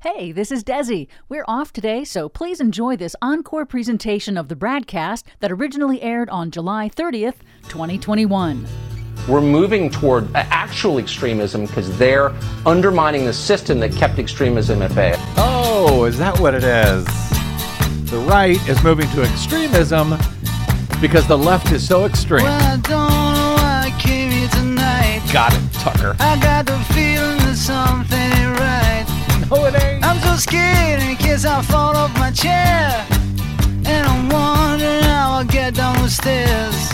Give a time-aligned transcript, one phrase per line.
[0.00, 1.08] Hey, this is Desi.
[1.28, 6.30] We're off today, so please enjoy this encore presentation of the BradCast that originally aired
[6.30, 8.64] on July 30th, 2021.
[9.26, 12.32] We're moving toward actual extremism because they're
[12.64, 15.16] undermining the system that kept extremism at bay.
[15.36, 17.04] Oh, is that what it is?
[18.08, 20.10] The right is moving to extremism
[21.00, 22.44] because the left is so extreme.
[22.44, 25.28] Well, I don't know why I came here tonight.
[25.32, 26.14] Got it, Tucker.
[26.20, 28.27] I got the feeling that something ain't right.
[29.50, 30.04] No, it ain't.
[30.04, 33.06] I'm so scared in case I fall off my chair.
[33.86, 36.90] And I'm wondering how I'll get down the stairs.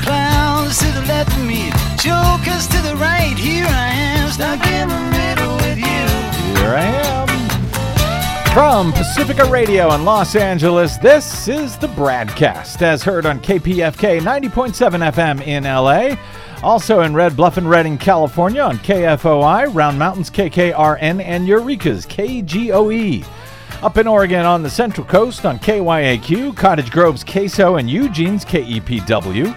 [0.00, 3.36] Clowns to the left of me, jokers to the right.
[3.36, 6.60] Here I am, stuck in the middle with you.
[6.60, 7.14] Here I am.
[8.54, 15.12] From Pacifica Radio in Los Angeles, this is the BradCast, as heard on KPFK 90.7
[15.12, 16.16] FM in LA.
[16.64, 23.22] Also in Red Bluff and Redding, California on KFOI, Round Mountains KKRN, and Eureka's KGOE.
[23.82, 29.54] Up in Oregon on the Central Coast on KYAQ, Cottage Grove's KSO, and Eugene's KEPW.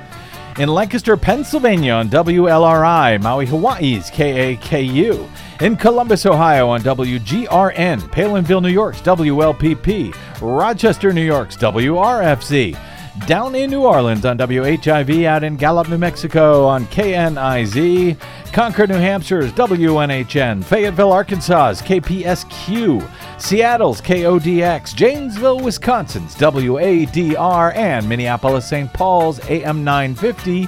[0.59, 5.29] In Lancaster, Pennsylvania on WLRI, Maui, Hawaii's KAKU.
[5.61, 12.77] In Columbus, Ohio on WGRN, Palenville, New York's WLPP, Rochester, New York's WRFZ.
[13.25, 18.17] Down in New Orleans on WHIV, out in Gallup, New Mexico on KNIZ,
[18.53, 28.93] Concord, New Hampshire's WNHN, Fayetteville, Arkansas's KPSQ, Seattle's KODX, Janesville, Wisconsin's WADR, and Minneapolis, St.
[28.93, 30.67] Paul's AM 950.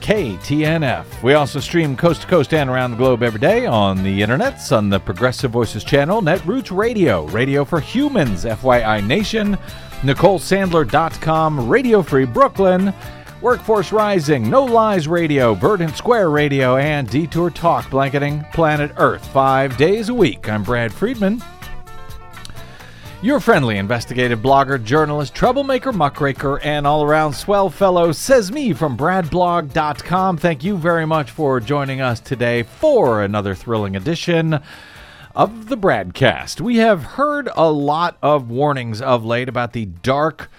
[0.00, 1.22] KTNF.
[1.22, 4.76] We also stream coast to coast and around the globe every day on the internets,
[4.76, 9.56] on the Progressive Voices channel, Netroots Radio, Radio for Humans, FYI Nation,
[10.02, 12.92] NicoleSandler.com, Radio Free Brooklyn,
[13.40, 19.76] Workforce Rising, No Lies Radio, Verdant Square Radio, and Detour Talk, blanketing planet Earth five
[19.76, 20.48] days a week.
[20.48, 21.40] I'm Brad Friedman.
[23.22, 28.96] Your friendly investigative blogger, journalist, troublemaker, muckraker, and all around swell fellow says me from
[28.96, 30.36] bradblog.com.
[30.36, 34.58] Thank you very much for joining us today for another thrilling edition
[35.34, 36.60] of the BradCast.
[36.60, 40.50] We have heard a lot of warnings of late about the dark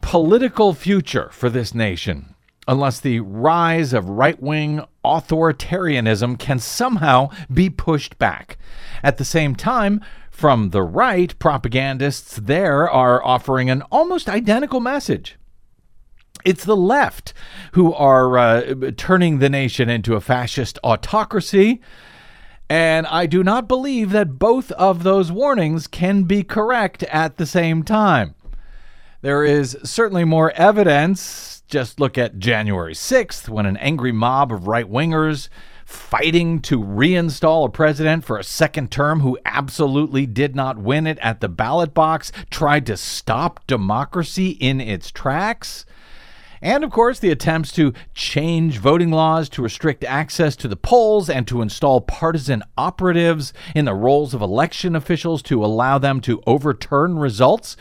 [0.00, 2.34] political future for this nation.
[2.68, 8.58] Unless the rise of right wing authoritarianism can somehow be pushed back.
[9.02, 10.00] At the same time,
[10.30, 15.36] from the right, propagandists there are offering an almost identical message.
[16.44, 17.32] It's the left
[17.72, 21.80] who are uh, turning the nation into a fascist autocracy.
[22.68, 27.46] And I do not believe that both of those warnings can be correct at the
[27.46, 28.34] same time.
[29.22, 31.62] There is certainly more evidence.
[31.68, 35.48] Just look at January 6th when an angry mob of right wingers
[35.84, 41.18] fighting to reinstall a president for a second term who absolutely did not win it
[41.20, 45.86] at the ballot box, tried to stop democracy in its tracks.
[46.62, 51.28] And of course, the attempts to change voting laws to restrict access to the polls
[51.28, 56.42] and to install partisan operatives in the roles of election officials to allow them to
[56.46, 57.76] overturn results,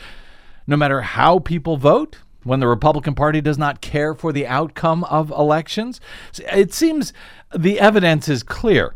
[0.68, 5.04] no matter how people vote when the Republican Party does not care for the outcome
[5.06, 6.00] of elections.
[6.52, 7.12] It seems
[7.56, 8.96] the evidence is clear,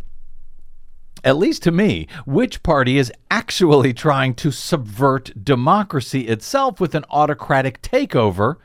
[1.23, 7.06] at least to me, which party is actually trying to subvert democracy itself with an
[7.09, 8.57] autocratic takeover.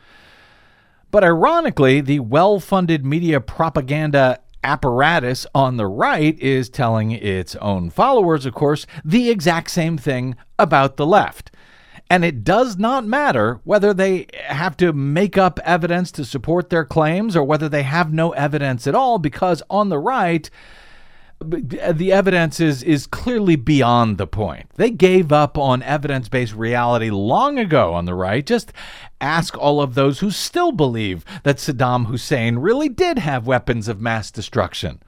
[1.14, 7.90] But ironically, the well funded media propaganda apparatus on the right is telling its own
[7.90, 11.52] followers, of course, the exact same thing about the left.
[12.10, 16.84] And it does not matter whether they have to make up evidence to support their
[16.84, 20.50] claims or whether they have no evidence at all, because on the right,
[21.40, 24.70] Uh, the evidence is, is clearly beyond the point.
[24.76, 28.44] They gave up on evidence based reality long ago on the right.
[28.44, 28.72] Just
[29.20, 34.00] ask all of those who still believe that Saddam Hussein really did have weapons of
[34.00, 35.02] mass destruction.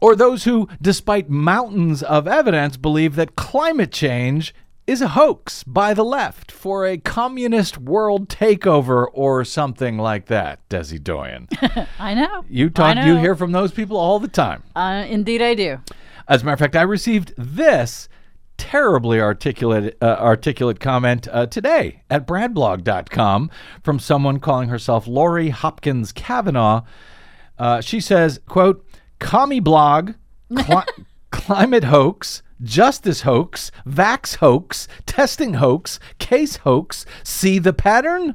[0.00, 4.54] Or those who, despite mountains of evidence, believe that climate change
[4.86, 10.66] is a hoax by the left for a communist world takeover or something like that,
[10.68, 11.48] Desi Doyen.
[11.98, 12.44] I know.
[12.48, 14.62] You talk I you hear from those people all the time.
[14.76, 15.80] Uh, indeed, I do.
[16.28, 18.08] As a matter of fact, I received this
[18.56, 23.50] terribly articulate uh, articulate comment uh, today at bradblog.com
[23.82, 26.82] from someone calling herself Lori Hopkins Kavanaugh.
[27.58, 28.86] Uh, she says, quote,
[29.18, 30.12] commie blog,
[30.56, 37.04] cli- climate hoax, justice hoax, vax hoax, testing hoax, case hoax.
[37.22, 38.34] See the pattern?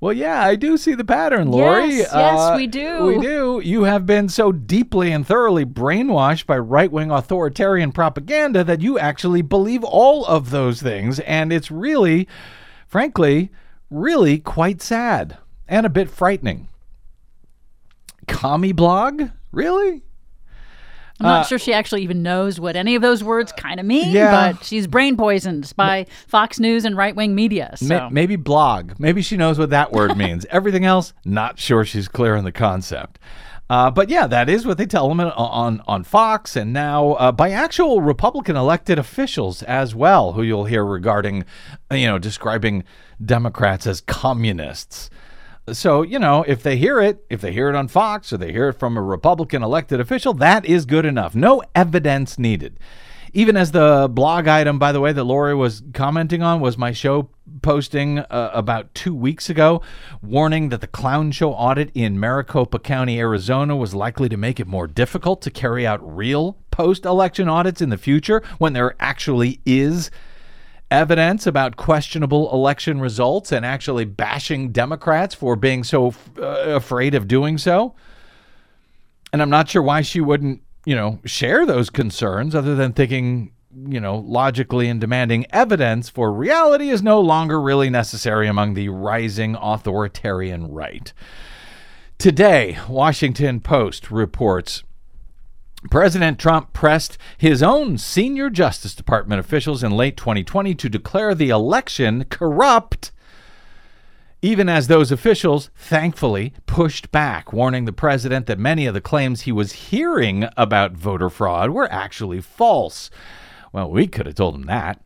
[0.00, 1.88] Well, yeah, I do see the pattern, Lori.
[1.88, 3.06] Yes, yes, we uh, do.
[3.06, 3.60] We do.
[3.64, 8.96] You have been so deeply and thoroughly brainwashed by right wing authoritarian propaganda that you
[8.96, 11.18] actually believe all of those things.
[11.20, 12.28] And it's really,
[12.86, 13.50] frankly,
[13.90, 15.36] really quite sad
[15.66, 16.68] and a bit frightening.
[18.28, 19.30] Commie blog?
[19.50, 20.04] Really?
[21.20, 24.10] I'm not sure she actually even knows what any of those words kind of mean,
[24.10, 24.52] yeah.
[24.52, 27.74] but she's brain poisoned by Fox News and right wing media.
[27.76, 27.86] So.
[27.86, 28.92] Ma- maybe blog.
[28.98, 30.46] Maybe she knows what that word means.
[30.50, 33.18] Everything else, not sure she's clear on the concept.
[33.70, 37.30] Uh, but yeah, that is what they tell them on on Fox, and now uh,
[37.30, 41.44] by actual Republican elected officials as well, who you'll hear regarding,
[41.90, 42.82] you know, describing
[43.22, 45.10] Democrats as communists.
[45.72, 48.52] So, you know, if they hear it, if they hear it on Fox or they
[48.52, 51.34] hear it from a Republican elected official, that is good enough.
[51.34, 52.78] No evidence needed.
[53.32, 56.92] Even as the blog item, by the way, that Lori was commenting on was my
[56.92, 57.28] show
[57.62, 59.82] posting uh, about two weeks ago,
[60.22, 64.66] warning that the clown show audit in Maricopa County, Arizona, was likely to make it
[64.66, 69.60] more difficult to carry out real post election audits in the future when there actually
[69.66, 70.10] is
[70.90, 77.28] evidence about questionable election results and actually bashing Democrats for being so uh, afraid of
[77.28, 77.94] doing so.
[79.32, 83.52] And I'm not sure why she wouldn't, you know, share those concerns other than thinking,
[83.86, 88.88] you know, logically and demanding evidence for reality is no longer really necessary among the
[88.88, 91.12] rising authoritarian right.
[92.16, 94.82] Today, Washington Post reports
[95.90, 101.50] President Trump pressed his own senior Justice Department officials in late 2020 to declare the
[101.50, 103.12] election corrupt,
[104.42, 109.42] even as those officials thankfully pushed back, warning the president that many of the claims
[109.42, 113.08] he was hearing about voter fraud were actually false.
[113.72, 115.00] Well, we could have told him that.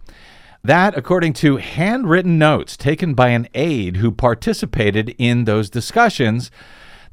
[0.64, 6.50] That, according to handwritten notes taken by an aide who participated in those discussions.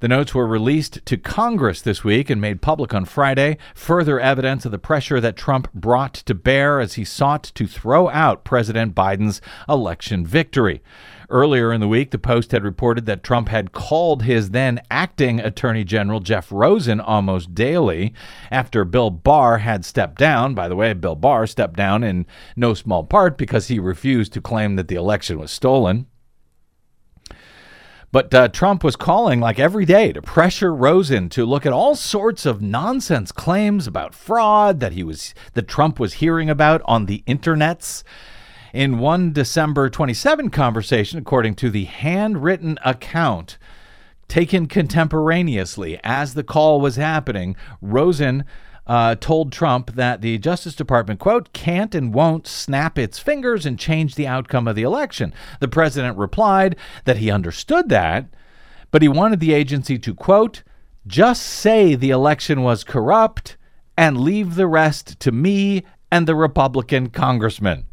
[0.01, 4.63] The notes were released to Congress this week and made public on Friday, further evidence
[4.63, 8.96] of the pressure that Trump brought to bear as he sought to throw out President
[8.96, 10.81] Biden's election victory.
[11.30, 15.42] Earlier in the week, the Post had reported that Trump had called his then acting
[15.42, 18.13] Attorney General Jeff Rosen almost daily
[18.50, 20.56] after Bill Barr had stepped down.
[20.56, 22.25] By the way, Bill Barr stepped down in
[22.56, 26.07] no small part because he refused to claim that the election was stolen.
[28.11, 31.95] But uh, Trump was calling like every day to pressure Rosen to look at all
[31.95, 37.06] sorts of nonsense claims about fraud that he was that Trump was hearing about on
[37.06, 38.03] the internets.
[38.73, 43.57] In one December 27 conversation, according to the handwritten account
[44.27, 48.44] taken contemporaneously as the call was happening, Rosen
[48.89, 53.77] uh, told Trump that the Justice Department, quote, can't and won't snap its fingers and
[53.77, 55.31] change the outcome of the election.
[55.59, 56.75] The president replied
[57.06, 58.25] that he understood that,
[58.89, 60.63] but he wanted the agency to, quote,
[61.06, 63.57] just say the election was corrupt
[63.95, 67.86] and leave the rest to me and the Republican congressman.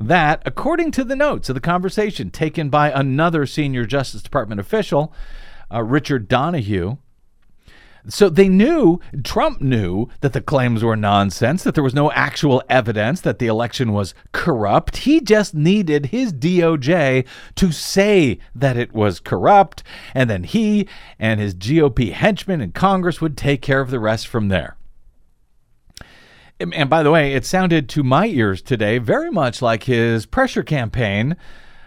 [0.00, 5.12] That, according to the notes of the conversation taken by another senior Justice Department official,
[5.70, 6.96] uh, Richard Donoghue,
[8.08, 12.62] so they knew, Trump knew that the claims were nonsense, that there was no actual
[12.68, 14.98] evidence that the election was corrupt.
[14.98, 17.26] He just needed his DOJ
[17.56, 19.82] to say that it was corrupt,
[20.14, 20.88] and then he
[21.18, 24.76] and his GOP henchmen in Congress would take care of the rest from there.
[26.58, 30.62] And by the way, it sounded to my ears today very much like his pressure
[30.62, 31.36] campaign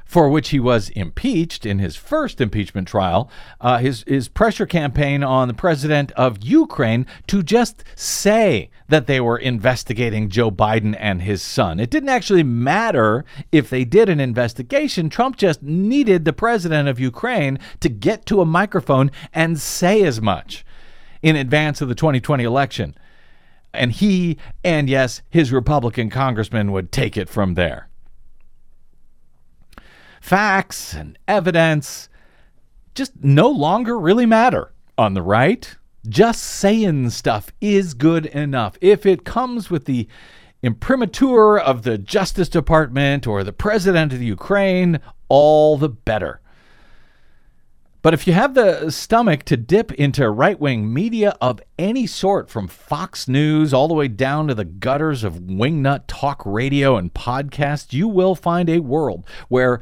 [0.10, 3.30] for which he was impeached in his first impeachment trial,
[3.62, 9.22] uh, his, his pressure campaign on the president of Ukraine to just say that they
[9.22, 11.80] were investigating Joe Biden and his son.
[11.80, 15.12] It didn't actually matter if they did an investigation.
[15.12, 20.20] Trump just needed the president of Ukraine to get to a microphone and say as
[20.20, 20.66] much
[21.22, 22.96] in advance of the 2020 election.
[23.76, 27.89] And he, and yes, his Republican congressman would take it from there
[30.22, 32.10] facts and evidence
[32.96, 35.76] just no longer really matter on the right.
[36.08, 38.78] Just saying stuff is good enough.
[38.82, 40.08] If it comes with the
[40.62, 46.42] imprimatur of the Justice Department or the President of the Ukraine, all the better.
[48.02, 52.50] But if you have the stomach to dip into right wing media of any sort,
[52.50, 57.14] from Fox News all the way down to the gutters of wingnut talk radio and
[57.14, 59.82] podcasts, you will find a world where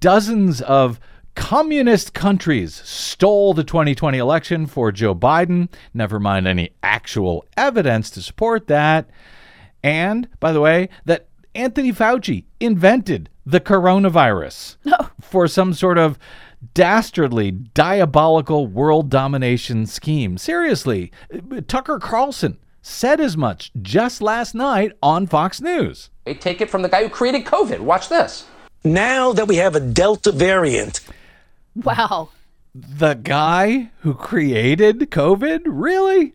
[0.00, 0.98] dozens of
[1.34, 8.22] communist countries stole the 2020 election for Joe Biden, never mind any actual evidence to
[8.22, 9.08] support that.
[9.82, 14.96] And, by the way, that Anthony Fauci invented the coronavirus No.
[15.20, 16.18] for some sort of
[16.74, 20.38] dastardly, diabolical world domination scheme.
[20.38, 21.12] Seriously,
[21.68, 26.10] Tucker Carlson said as much just last night on Fox News.
[26.24, 27.80] They take it from the guy who created COVID.
[27.80, 28.46] Watch this.
[28.84, 31.00] Now that we have a Delta variant,
[31.74, 32.28] Wow.
[32.74, 35.62] The guy who created COVID?
[35.66, 36.34] Really?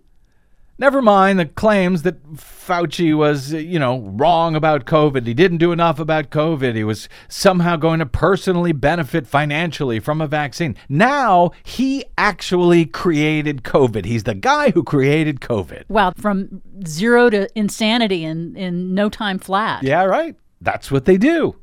[0.79, 5.25] Never mind the claims that Fauci was, you know, wrong about COVID.
[5.25, 6.75] He didn't do enough about COVID.
[6.75, 10.75] He was somehow going to personally benefit financially from a vaccine.
[10.87, 14.05] Now he actually created COVID.
[14.05, 15.85] He's the guy who created COVID.
[15.89, 16.13] Wow.
[16.15, 19.83] From zero to insanity in, in no time flat.
[19.83, 20.35] Yeah, right.
[20.61, 21.55] That's what they do.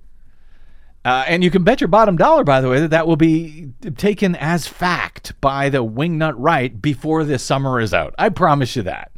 [1.05, 3.69] Uh, and you can bet your bottom dollar, by the way, that that will be
[3.97, 8.15] taken as fact by the wingnut right before this summer is out.
[8.19, 9.13] I promise you that.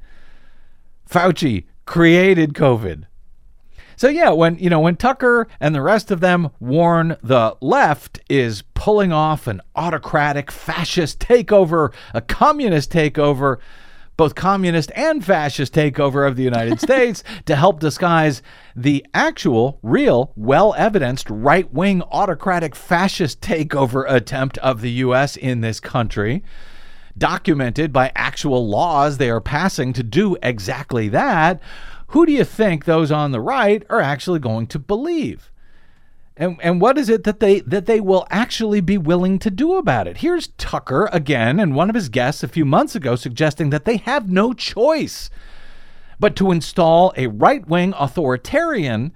[1.09, 3.05] Fauci created COVID.
[3.97, 8.21] So yeah, when you know when Tucker and the rest of them warn the left
[8.29, 13.57] is pulling off an autocratic fascist takeover, a communist takeover,
[14.17, 18.43] both communist and fascist takeover of the United States to help disguise
[18.75, 25.37] the actual, real, well evidenced right wing autocratic fascist takeover attempt of the U.S.
[25.37, 26.43] in this country,
[27.19, 31.61] documented by actual laws they are passing to do exactly that.
[32.09, 35.51] Who do you think those on the right are actually going to believe?
[36.37, 39.77] And, and what is it that they that they will actually be willing to do
[39.77, 40.19] about it?
[40.19, 43.97] Here's Tucker again and one of his guests a few months ago suggesting that they
[43.99, 45.31] have no choice
[46.19, 49.13] but to install a right-wing authoritarian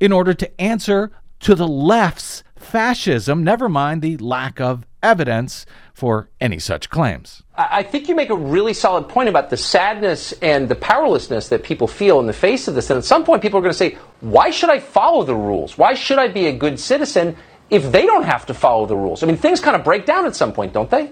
[0.00, 1.10] in order to answer
[1.40, 7.42] to the left's fascism, never mind the lack of evidence for any such claims.
[7.56, 11.64] I think you make a really solid point about the sadness and the powerlessness that
[11.64, 12.90] people feel in the face of this.
[12.90, 15.76] And at some point, people are going to say, why should I follow the rules?
[15.76, 17.36] Why should I be a good citizen
[17.70, 19.22] if they don't have to follow the rules?
[19.22, 21.10] I mean, things kind of break down at some point, don't they?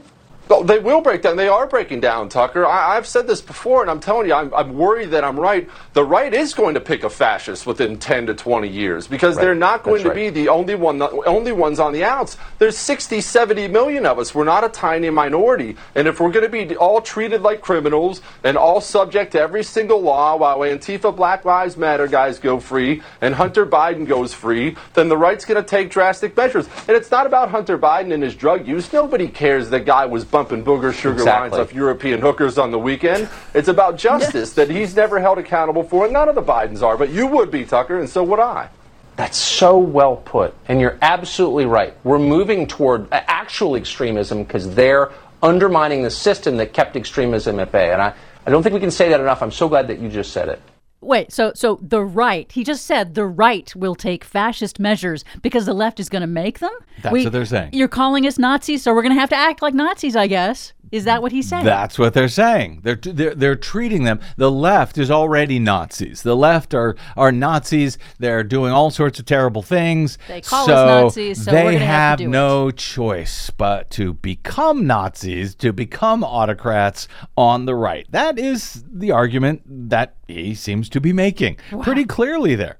[0.49, 1.37] Oh, they will break down.
[1.37, 2.65] They are breaking down, Tucker.
[2.65, 5.69] I, have said this before, and I'm telling you, I'm, I'm, worried that I'm right.
[5.93, 9.43] The right is going to pick a fascist within 10 to 20 years because Right.
[9.43, 10.33] they're not going That's to right.
[10.35, 12.37] be the only one, the only ones on the outs.
[12.59, 14.35] There's 60, 70 million of us.
[14.35, 18.21] We're not a tiny minority, and if we're going to be all treated like criminals
[18.45, 23.03] and all subject to every single law while Antifa, Black Lives Matter guys go free
[23.21, 26.69] and Hunter Biden goes free, then the right's going to take drastic measures.
[26.87, 28.93] And it's not about Hunter Biden and his drug use.
[28.93, 31.59] Nobody cares that guy was bumping booger sugar Exactly.
[31.59, 33.27] lines off European hookers on the weekend.
[33.55, 36.99] It's about justice that he's never held accountable for, and none of the Bidens are.
[36.99, 38.69] But you would be, Tucker, and so would I.
[39.17, 40.53] That's so well put.
[40.69, 41.95] And you're absolutely right.
[42.05, 45.11] We're moving toward actual extremism because they're
[45.43, 47.93] undermining the system that kept extremism at bay.
[47.95, 48.13] And I,
[48.47, 49.43] I don't think we can say that enough.
[49.43, 50.61] I'm so glad that you just said it.
[51.01, 55.67] Wait, so so the right, he just said the right will take fascist measures because
[55.67, 56.73] the left is going to make them?
[57.03, 57.71] That's what they're saying.
[57.75, 60.73] You're calling us Nazis, so we're going to have to act like Nazis, I guess.
[60.93, 61.65] Is that what he's saying?
[61.65, 62.81] That's what they're saying.
[62.85, 64.21] They're, they're they're treating them.
[64.37, 66.23] The left is already Nazis.
[66.23, 67.99] The left are are Nazis.
[68.21, 70.17] They're doing all sorts of terrible things.
[70.29, 72.33] They call us Nazis, so they have to do it.
[72.33, 78.07] no choice but to become Nazis, to become autocrats on the right.
[78.11, 82.79] That is the argument that he seems to be making pretty clearly there.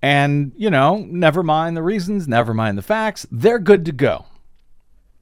[0.00, 3.26] And you know, never mind the reasons, never mind the facts.
[3.30, 4.26] They're good to go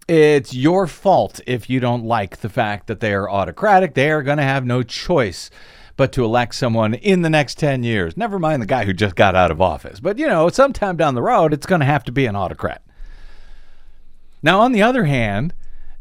[0.09, 3.95] it's your fault if you don't like the fact that they are autocratic.
[3.95, 5.51] They are going to have no choice
[5.97, 8.17] but to elect someone in the next 10 years.
[8.17, 9.99] Never mind the guy who just got out of office.
[9.99, 12.83] But, you know, sometime down the road, it's going to have to be an autocrat.
[14.43, 15.55] Now, on the other hand,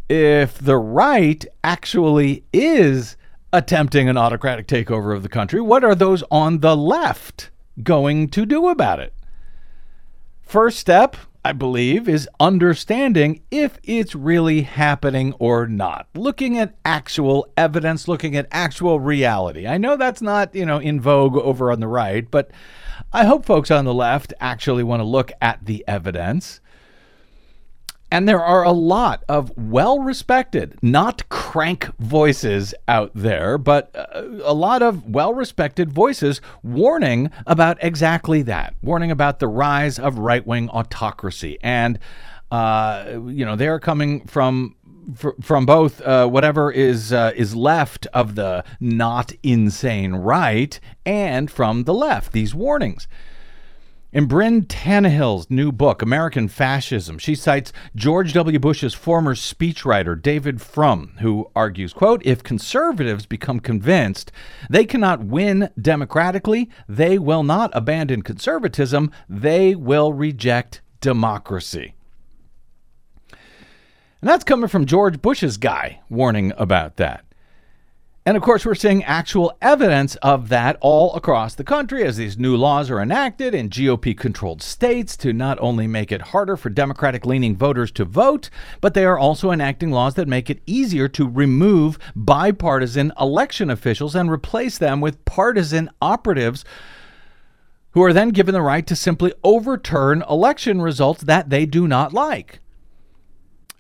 [0.10, 3.15] if the right actually is
[3.55, 7.50] attempting an autocratic takeover of the country, what are those on the left
[7.81, 9.13] going to do about it?
[10.41, 16.07] First step, I believe, is understanding if it's really happening or not.
[16.15, 19.67] Looking at actual evidence, looking at actual reality.
[19.67, 22.51] I know that's not, you know, in vogue over on the right, but
[23.13, 26.59] I hope folks on the left actually want to look at the evidence.
[28.12, 34.24] And there are a lot of well respected, not crank voices out there, but uh,
[34.43, 40.19] a lot of well respected voices warning about exactly that, warning about the rise of
[40.19, 41.57] right wing autocracy.
[41.62, 42.00] And,
[42.51, 44.75] uh, you know, they're coming from.
[45.39, 51.83] From both uh, whatever is uh, is left of the not insane right and from
[51.83, 53.07] the left, these warnings.
[54.15, 58.57] In Brynn Tannehill's new book, American Fascism, she cites George W.
[58.57, 64.31] Bush's former speechwriter, David Frum, who argues, quote, if conservatives become convinced
[64.69, 71.93] they cannot win democratically, they will not abandon conservatism, they will reject democracy.
[73.31, 77.25] And that's coming from George Bush's guy warning about that.
[78.27, 82.39] And of course, we're seeing actual evidence of that all across the country as these
[82.39, 86.72] new laws are enacted in GOP controlled states to not only make it harder for
[86.72, 88.50] Democratic leaning voters to vote,
[88.82, 94.15] but they are also enacting laws that make it easier to remove bipartisan election officials
[94.15, 96.65] and replace them with partisan operatives
[97.91, 102.12] who are then given the right to simply overturn election results that they do not
[102.12, 102.60] like.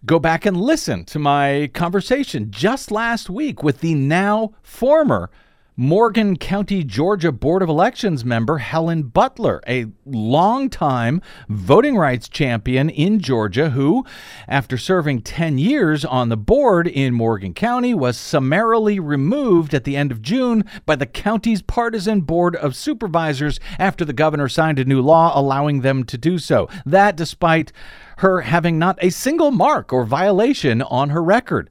[0.05, 5.31] Go back and listen to my conversation just last week with the now former
[5.77, 13.19] Morgan County, Georgia Board of Elections member Helen Butler, a longtime voting rights champion in
[13.19, 14.05] Georgia who,
[14.47, 19.97] after serving 10 years on the board in Morgan County, was summarily removed at the
[19.97, 24.85] end of June by the county's partisan board of supervisors after the governor signed a
[24.85, 26.69] new law allowing them to do so.
[26.85, 27.73] That despite
[28.19, 31.69] her having not a single mark or violation on her record.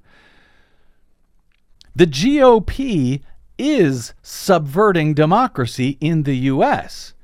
[1.97, 3.23] The GOP
[3.59, 7.15] is subverting democracy in the U.S.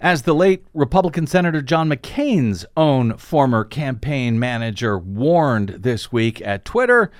[0.00, 6.64] As the late Republican Senator John McCain's own former campaign manager warned this week at
[6.64, 7.10] Twitter,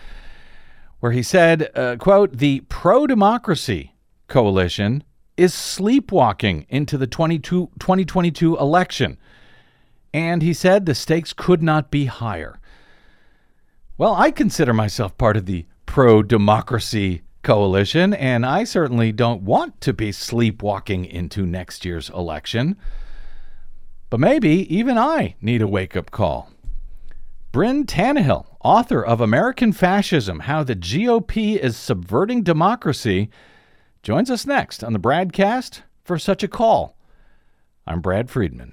[1.01, 3.95] where he said, uh, quote, the pro-democracy
[4.29, 5.05] coalition
[5.37, 9.19] is sleepwalking into the 2022 election.
[10.15, 12.59] And he said the stakes could not be higher.
[13.97, 19.81] Well, I consider myself part of the pro democracy coalition, and I certainly don't want
[19.83, 22.77] to be sleepwalking into next year's election.
[24.11, 26.51] But maybe even I need a wake up call.
[27.53, 33.29] Brynn Tannehill, author of American Fascism How the GOP is Subverting Democracy,
[34.03, 36.97] joins us next on the BradCast for such a call.
[37.87, 38.73] I'm Brad Friedman.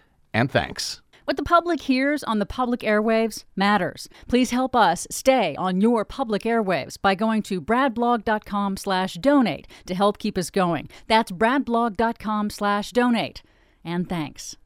[0.33, 1.01] and thanks.
[1.25, 4.09] What the public hears on the public airwaves matters.
[4.27, 9.95] Please help us stay on your public airwaves by going to bradblog.com slash donate to
[9.95, 10.89] help keep us going.
[11.07, 13.43] That's bradblog.com slash donate.
[13.83, 14.57] And thanks.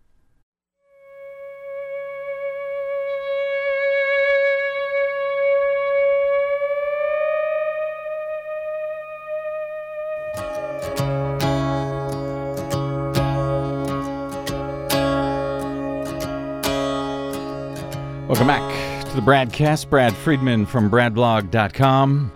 [18.27, 19.87] Welcome back to the BradCast.
[19.91, 22.31] Brad Friedman from BradBlog.com.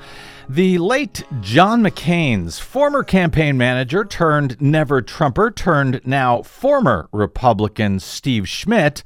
[0.48, 8.48] The late John McCain's former campaign manager turned never Trumper turned now former Republican Steve
[8.48, 9.02] Schmidt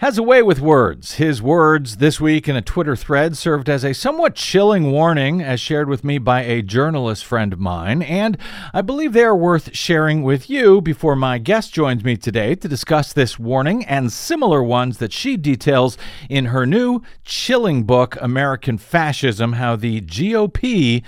[0.00, 1.16] has a way with words.
[1.16, 5.60] His words this week in a Twitter thread served as a somewhat chilling warning, as
[5.60, 8.38] shared with me by a journalist friend of mine, and
[8.72, 12.66] I believe they are worth sharing with you before my guest joins me today to
[12.66, 15.98] discuss this warning and similar ones that she details
[16.30, 21.02] in her new chilling book, American Fascism How the GOP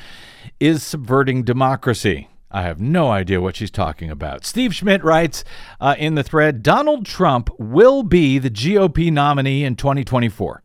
[0.61, 2.29] is Subverting Democracy.
[2.53, 4.45] I have no idea what she's talking about.
[4.45, 5.43] Steve Schmidt writes
[5.81, 10.63] uh, in the thread Donald Trump will be the GOP nominee in 2024.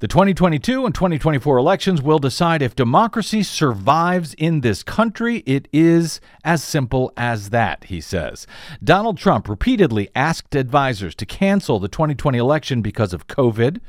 [0.00, 5.38] The 2022 and 2024 elections will decide if democracy survives in this country.
[5.38, 8.46] It is as simple as that, he says.
[8.84, 13.80] Donald Trump repeatedly asked advisors to cancel the 2020 election because of COVID.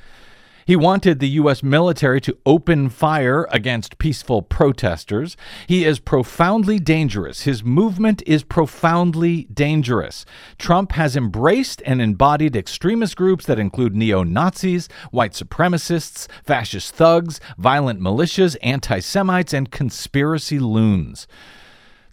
[0.70, 1.64] He wanted the U.S.
[1.64, 5.36] military to open fire against peaceful protesters.
[5.66, 7.42] He is profoundly dangerous.
[7.42, 10.28] His movement is profoundly dangerous.
[10.60, 17.40] Trump has embraced and embodied extremist groups that include neo Nazis, white supremacists, fascist thugs,
[17.58, 21.26] violent militias, anti Semites, and conspiracy loons.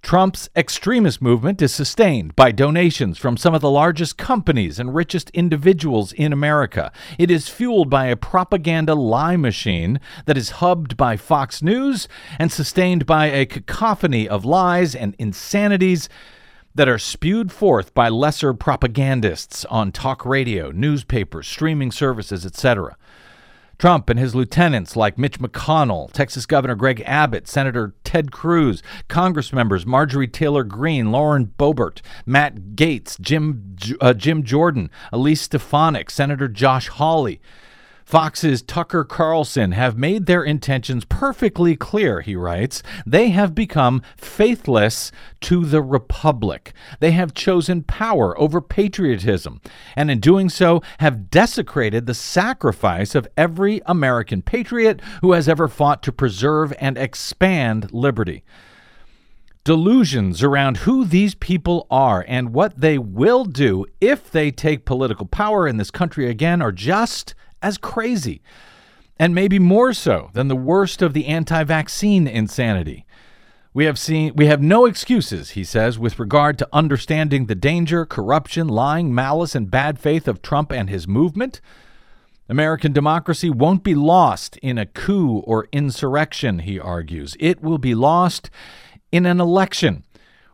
[0.07, 5.31] Trump's extremist movement is sustained by donations from some of the largest companies and richest
[5.31, 6.93] individuals in America.
[7.19, 12.07] It is fueled by a propaganda lie machine that is hubbed by Fox News
[12.39, 16.09] and sustained by a cacophony of lies and insanities
[16.77, 22.97] that are spewed forth by lesser propagandists on talk radio, newspapers, streaming services, etc.
[23.79, 29.53] Trump and his lieutenants like Mitch McConnell, Texas Governor Greg Abbott, Senator Ted Cruz, Congress
[29.53, 36.49] members Marjorie Taylor Greene, Lauren Boebert, Matt Gaetz, Jim, uh, Jim Jordan, Elise Stefanik, Senator
[36.49, 37.41] Josh Hawley.
[38.07, 42.81] Fox's Tucker Carlson have made their intentions perfectly clear, he writes.
[43.05, 46.73] They have become faithless to the Republic.
[47.01, 49.61] They have chosen power over patriotism,
[49.97, 55.67] and in doing so, have desecrated the sacrifice of every American patriot who has ever
[55.67, 58.45] fought to preserve and expand liberty
[59.65, 65.27] delusions around who these people are and what they will do if they take political
[65.27, 68.43] power in this country again are just as crazy,
[69.19, 73.07] and maybe more so than the worst of the anti vaccine insanity.
[73.75, 78.07] We have seen we have no excuses, he says, with regard to understanding the danger,
[78.07, 81.61] corruption, lying, malice, and bad faith of Trump and his movement.
[82.49, 87.37] American democracy won't be lost in a coup or insurrection, he argues.
[87.39, 88.49] It will be lost
[89.13, 90.05] in an election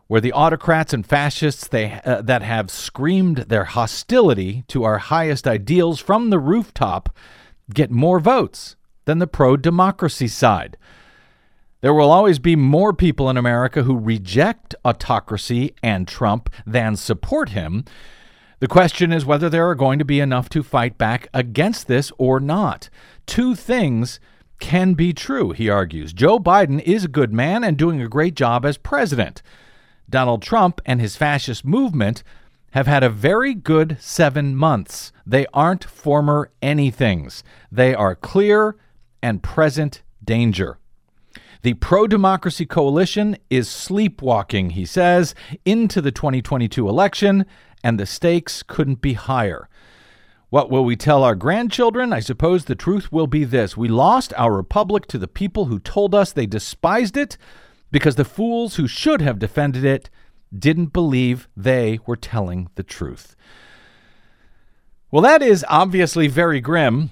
[0.07, 5.47] where the autocrats and fascists they, uh, that have screamed their hostility to our highest
[5.47, 7.15] ideals from the rooftop
[7.73, 10.77] get more votes than the pro democracy side.
[11.81, 17.49] There will always be more people in America who reject autocracy and Trump than support
[17.49, 17.83] him.
[18.59, 22.11] The question is whether there are going to be enough to fight back against this
[22.17, 22.89] or not.
[23.25, 24.21] Two things
[24.61, 26.13] can be true, he argues.
[26.13, 29.41] Joe Biden is a good man and doing a great job as president.
[30.09, 32.23] Donald Trump and his fascist movement
[32.71, 35.11] have had a very good seven months.
[35.25, 38.75] They aren't former anythings, they are clear
[39.21, 40.79] and present danger.
[41.61, 47.45] The pro democracy coalition is sleepwalking, he says, into the 2022 election,
[47.81, 49.69] and the stakes couldn't be higher.
[50.49, 52.11] What will we tell our grandchildren?
[52.11, 55.79] I suppose the truth will be this We lost our republic to the people who
[55.79, 57.37] told us they despised it
[57.93, 60.09] because the fools who should have defended it
[60.57, 63.35] didn't believe they were telling the truth.
[65.11, 67.11] Well, that is obviously very grim.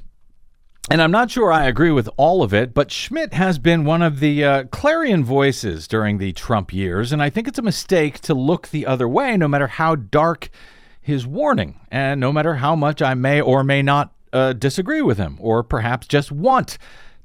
[0.89, 4.01] And I'm not sure I agree with all of it, but Schmidt has been one
[4.01, 8.19] of the uh, clarion voices during the Trump years, and I think it's a mistake
[8.21, 10.49] to look the other way, no matter how dark
[10.99, 15.19] his warning, and no matter how much I may or may not uh, disagree with
[15.19, 16.79] him, or perhaps just want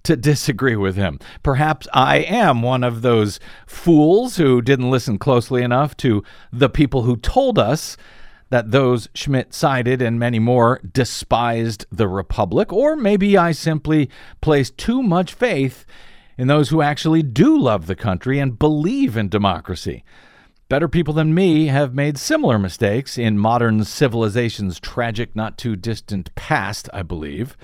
[0.07, 1.19] to disagree with him.
[1.43, 7.03] Perhaps I am one of those fools who didn't listen closely enough to the people
[7.03, 7.97] who told us
[8.51, 14.09] that those Schmidt cited and many more despised the Republic, or maybe I simply
[14.41, 15.85] placed too much faith
[16.39, 20.05] in those who actually do love the country and believe in democracy.
[20.69, 26.33] Better people than me have made similar mistakes in modern civilization's tragic, not too distant
[26.37, 27.57] past, I believe.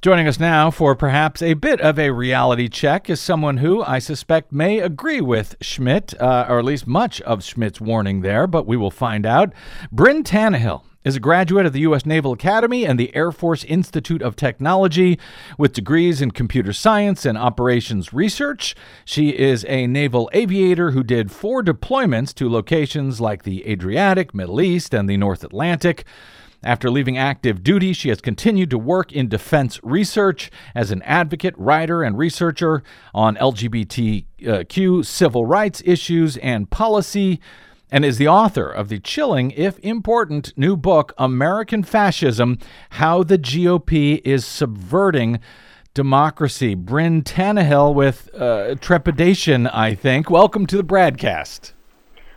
[0.00, 3.98] Joining us now for perhaps a bit of a reality check is someone who I
[3.98, 8.64] suspect may agree with Schmidt, uh, or at least much of Schmidt's warning there, but
[8.64, 9.52] we will find out.
[9.92, 12.06] Brynn Tannehill is a graduate of the U.S.
[12.06, 15.18] Naval Academy and the Air Force Institute of Technology
[15.58, 18.76] with degrees in computer science and operations research.
[19.04, 24.60] She is a naval aviator who did four deployments to locations like the Adriatic, Middle
[24.60, 26.04] East, and the North Atlantic.
[26.64, 31.54] After leaving active duty, she has continued to work in defense research as an advocate,
[31.56, 32.82] writer, and researcher
[33.14, 37.40] on LGBTQ civil rights issues and policy,
[37.92, 42.58] and is the author of the chilling, if important, new book, American Fascism
[42.90, 45.38] How the GOP is Subverting
[45.94, 46.74] Democracy.
[46.74, 50.28] Brynn Tannehill with uh, trepidation, I think.
[50.28, 51.72] Welcome to the BradCast.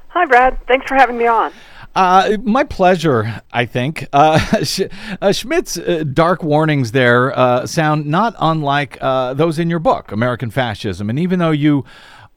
[0.09, 0.59] Hi, Brad.
[0.67, 1.51] Thanks for having me on.
[1.93, 4.07] Uh, my pleasure, I think.
[4.13, 4.39] Uh,
[5.21, 10.51] uh, Schmidt's uh, dark warnings there uh, sound not unlike those in your book, American
[10.51, 11.09] Fascism.
[11.09, 11.83] And even though you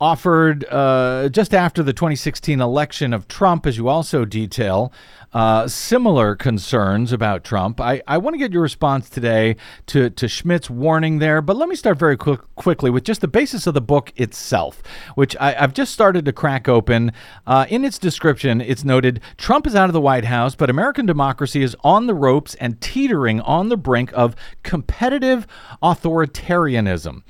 [0.05, 4.93] offered uh, just after the 2016 election of Trump, as you also detail,
[5.33, 7.81] uh, similar concerns about Trump.
[7.81, 11.71] I, I want to get your response today to, to Schmidt's warning there, but let
[11.71, 14.83] me start very quick, quickly with just the basis of the book itself,
[15.15, 17.11] which I, have just started to crack open.
[17.47, 21.07] Uh, in its description, it's noted Trump is out of the White House, but American
[21.07, 25.47] democracy is on the ropes and teetering on the brink of competitive
[25.83, 27.23] authoritarianism.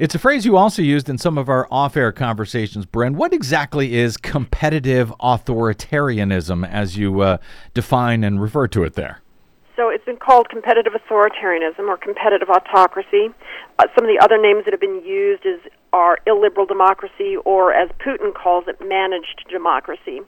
[0.00, 3.16] It's a phrase you also used in some of our off air conversations, Brynn.
[3.16, 7.36] What exactly is competitive authoritarianism as you uh,
[7.74, 9.20] define and refer to it there?
[9.76, 13.28] So it's been called competitive authoritarianism or competitive autocracy.
[13.78, 15.60] Uh, some of the other names that have been used is
[15.92, 20.22] are illiberal democracy or as Putin calls it managed democracy.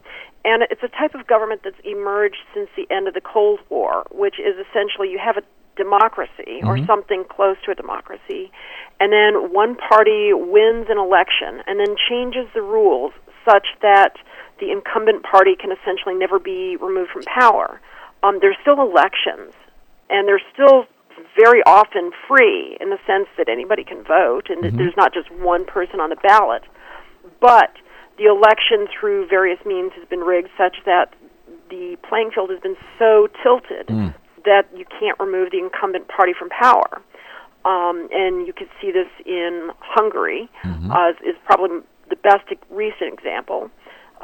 [0.44, 4.04] And it's a type of government that's emerged since the end of the Cold War,
[4.10, 5.42] which is essentially you have a
[5.76, 6.86] democracy or mm-hmm.
[6.86, 8.50] something close to a democracy,
[9.00, 13.12] and then one party wins an election and then changes the rules
[13.48, 14.14] such that
[14.60, 17.80] the incumbent party can essentially never be removed from power.
[18.22, 19.54] Um, there's still elections,
[20.08, 20.86] and they're still
[21.36, 24.76] very often free in the sense that anybody can vote, and that mm-hmm.
[24.76, 26.62] there's not just one person on the ballot.
[27.40, 27.72] But
[28.18, 31.14] the election, through various means, has been rigged such that
[31.70, 34.14] the playing field has been so tilted mm.
[34.44, 37.02] That you can't remove the incumbent party from power.
[37.64, 41.78] Um, and you can see this in Hungary, uh, is, probably
[42.10, 43.70] the best recent example,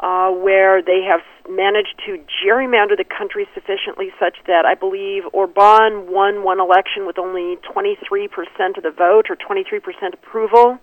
[0.02, 6.10] uh, where they have managed to gerrymander the country sufficiently such that I believe Orban
[6.10, 10.78] won one election with only 23% of the vote or 23% approval,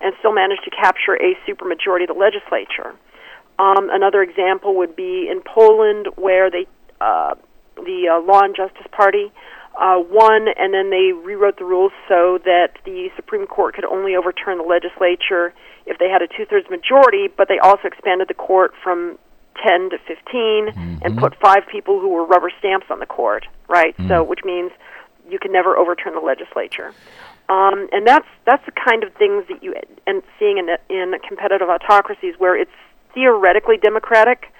[0.00, 2.96] and still managed to capture a supermajority of the legislature.
[3.58, 6.66] Um, another example would be in Poland, where they
[7.00, 7.34] uh,
[7.84, 9.32] the uh, Law and Justice Party
[9.78, 14.16] uh, won, and then they rewrote the rules so that the Supreme Court could only
[14.16, 15.54] overturn the legislature
[15.86, 17.28] if they had a two-thirds majority.
[17.28, 19.18] But they also expanded the court from
[19.66, 23.94] 10 to 15 and put five people who were rubber stamps on the court, right?
[24.06, 24.70] So, which means
[25.28, 26.92] you can never overturn the legislature.
[27.48, 29.74] Um, and that's that's the kind of things that you
[30.06, 32.70] and seeing in in competitive autocracies where it's
[33.14, 34.52] theoretically democratic,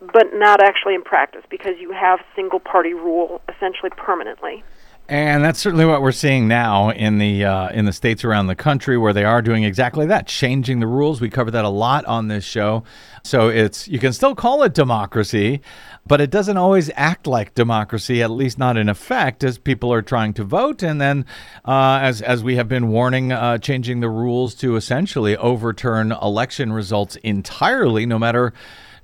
[0.00, 4.64] but not actually in practice because you have single party rule essentially permanently.
[5.10, 8.54] And that's certainly what we're seeing now in the uh, in the states around the
[8.54, 11.20] country where they are doing exactly that, changing the rules.
[11.20, 12.84] We cover that a lot on this show.
[13.24, 15.62] So it's you can still call it democracy,
[16.06, 20.00] but it doesn't always act like democracy, at least not in effect, as people are
[20.00, 20.80] trying to vote.
[20.80, 21.26] And then,
[21.64, 26.72] uh, as as we have been warning, uh, changing the rules to essentially overturn election
[26.72, 28.52] results entirely, no matter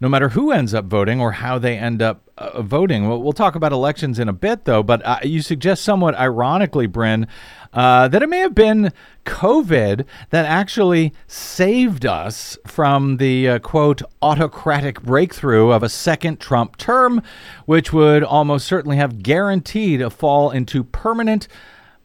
[0.00, 3.08] no matter who ends up voting or how they end up uh, voting.
[3.08, 4.82] We'll, we'll talk about elections in a bit, though.
[4.82, 7.26] But uh, you suggest somewhat ironically, Brynn,
[7.72, 8.92] uh, that it may have been
[9.24, 16.76] COVID that actually saved us from the uh, quote autocratic breakthrough of a second Trump
[16.76, 17.22] term,
[17.64, 21.48] which would almost certainly have guaranteed a fall into permanent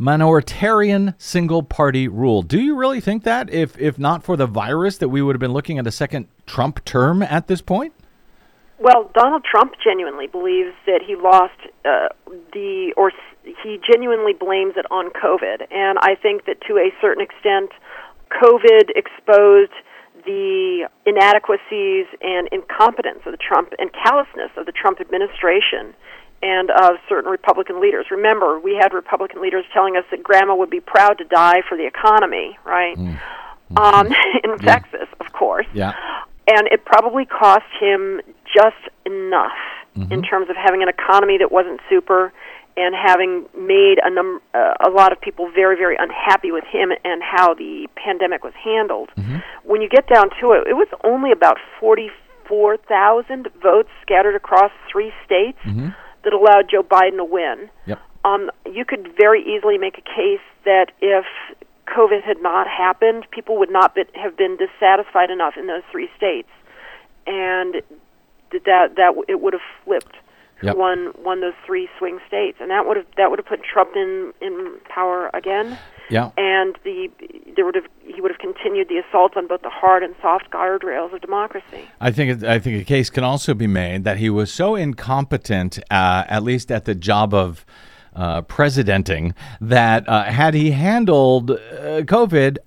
[0.02, 2.42] minoritarian single party rule.
[2.42, 5.40] Do you really think that if if not for the virus that we would have
[5.40, 7.94] been looking at a second Trump term at this point?
[8.82, 11.54] Well, Donald Trump genuinely believes that he lost
[11.86, 12.10] uh,
[12.52, 13.12] the, or
[13.46, 15.70] he genuinely blames it on COVID.
[15.70, 17.70] And I think that to a certain extent,
[18.34, 19.78] COVID exposed
[20.26, 25.94] the inadequacies and incompetence of the Trump and callousness of the Trump administration
[26.42, 28.08] and of certain Republican leaders.
[28.12, 31.78] Remember, we had Republican leaders telling us that grandma would be proud to die for
[31.78, 32.98] the economy, right?
[32.98, 33.20] Mm.
[33.74, 33.78] Mm-hmm.
[33.78, 34.08] Um,
[34.44, 35.94] in Texas, of course Yeah.
[36.48, 39.52] and it probably cost him just enough
[39.96, 40.22] in mm-hmm.
[40.22, 42.32] terms of having an economy that wasn't super
[42.78, 46.92] and having made a num- uh, a lot of people very very unhappy with him
[47.04, 49.10] and how the pandemic was handled.
[49.18, 49.38] Mm-hmm.
[49.64, 55.12] When you get down to it, it was only about 44,000 votes scattered across 3
[55.26, 55.60] states
[56.24, 58.00] that allowed Joe Biden to win Yep.
[58.26, 61.26] um, you could very easily make a case that if
[61.88, 66.10] COVID had not happened, people would not be, have been dissatisfied enough in those three
[66.16, 66.50] states,
[67.28, 67.82] and
[68.66, 70.16] that that, it would have flipped
[70.64, 70.78] Yep.
[70.78, 73.96] one one those three swing states, and that would have that would have put Trump
[73.96, 75.76] in in power again,
[76.12, 76.32] Yeah.
[76.38, 77.10] and the
[77.56, 80.52] there would have he would have continued the assault on both the hard and soft
[80.52, 81.88] guardrails of democracy.
[82.00, 85.80] I think I think a case can also be made that he was so incompetent,
[85.90, 87.66] uh, at least at the job of
[88.16, 91.56] uh, presidenting, that uh, had he handled uh,
[92.04, 92.58] COVID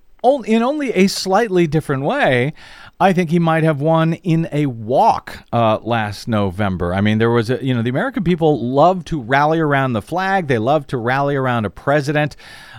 [0.46, 2.54] in only a slightly different way,
[2.98, 6.94] I think he might have won in a walk uh, last November.
[6.94, 10.00] I mean, there was a, you know, the American people love to rally around the
[10.00, 10.46] flag.
[10.46, 12.36] They love to rally around a president,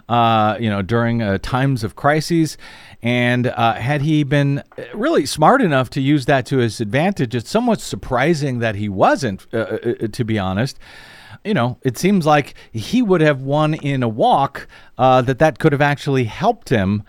[0.10, 2.58] uh, you know, during uh, times of crises.
[3.02, 4.64] And uh, had he been
[4.94, 9.46] really smart enough to use that to his advantage, it's somewhat surprising that he wasn't,
[9.54, 10.80] uh, uh, to be honest
[11.44, 15.60] you know, it seems like he would have won in a walk, uh, that that
[15.60, 17.04] could have actually helped him.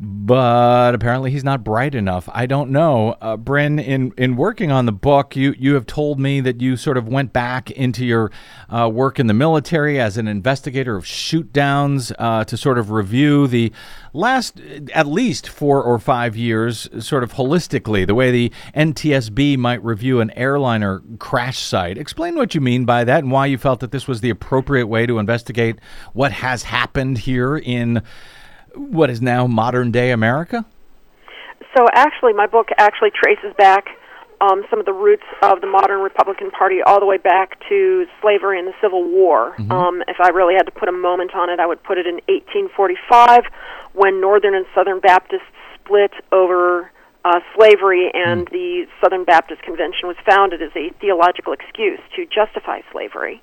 [0.00, 2.28] But apparently he's not bright enough.
[2.32, 3.16] I don't know.
[3.20, 6.76] Uh, Brynn, in, in working on the book, you, you have told me that you
[6.76, 8.32] sort of went back into your
[8.68, 12.90] uh, work in the military as an investigator of shoot downs uh, to sort of
[12.90, 13.72] review the
[14.12, 14.60] last
[14.94, 20.20] at least four or five years, sort of holistically, the way the NTSB might review
[20.20, 21.98] an airliner crash site.
[21.98, 24.86] Explain what you mean by that and why you felt that this was the appropriate
[24.86, 25.78] way to investigate
[26.12, 28.02] what has happened here in
[28.76, 30.64] what is now modern day America?
[31.76, 33.86] So actually, my book actually traces back
[34.40, 38.06] um, some of the roots of the modern Republican Party all the way back to
[38.20, 39.54] slavery and the Civil War.
[39.70, 42.06] Um, if I really had to put a moment on it, I would put it
[42.06, 43.44] in 1845
[43.92, 46.90] when Northern and Southern Baptists split over
[47.24, 52.80] uh, slavery, and the Southern Baptist Convention was founded as a theological excuse to justify
[52.92, 53.42] slavery.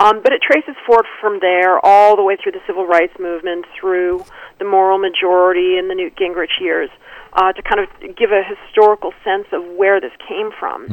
[0.00, 3.64] Um, but it traces forward from there all the way through the civil rights movement,
[3.80, 4.24] through
[4.58, 6.90] the moral majority and the Newt Gingrich years,
[7.32, 10.86] uh, to kind of give a historical sense of where this came from.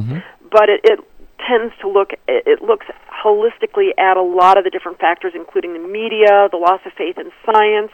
[0.50, 1.00] But it, it
[1.48, 2.86] tends to look it, it looks
[3.24, 7.18] holistically at a lot of the different factors, including the media, the loss of faith
[7.18, 7.92] in science,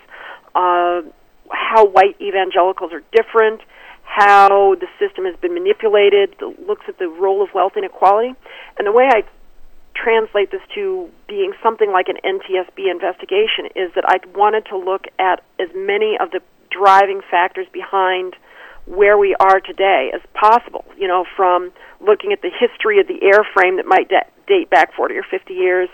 [0.56, 1.02] uh,
[1.52, 3.62] how white evangelicals are different,
[4.04, 8.34] how the system has been manipulated, the, looks at the role of wealth inequality,
[8.78, 9.24] and the way I
[10.04, 15.06] translate this to being something like an NTSB investigation is that I wanted to look
[15.20, 18.36] at as many of the driving factors behind
[18.86, 20.86] where we are today as possible.
[20.98, 24.94] You know, from looking at the history of the airframe that might da- date back
[24.94, 25.90] 40 or 50 years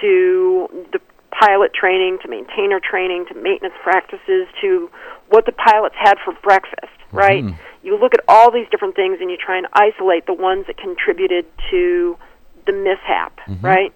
[0.00, 4.90] to the pilot training to maintainer training to maintenance practices to
[5.28, 7.16] what the pilots had for breakfast, mm-hmm.
[7.16, 7.44] right?
[7.82, 10.76] You look at all these different things and you try and isolate the ones that
[10.76, 12.16] contributed to
[12.66, 13.64] the mishap, mm-hmm.
[13.64, 13.92] right?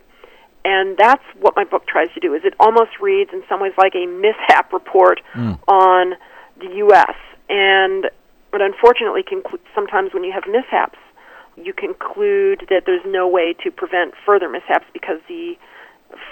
[0.64, 2.34] And that's what my book tries to do.
[2.34, 5.58] Is it almost reads in some ways like a mishap report mm.
[5.68, 6.14] on
[6.58, 7.14] the U.S.
[7.48, 8.10] And
[8.50, 10.98] but unfortunately, conclu- sometimes when you have mishaps,
[11.56, 15.56] you conclude that there's no way to prevent further mishaps because the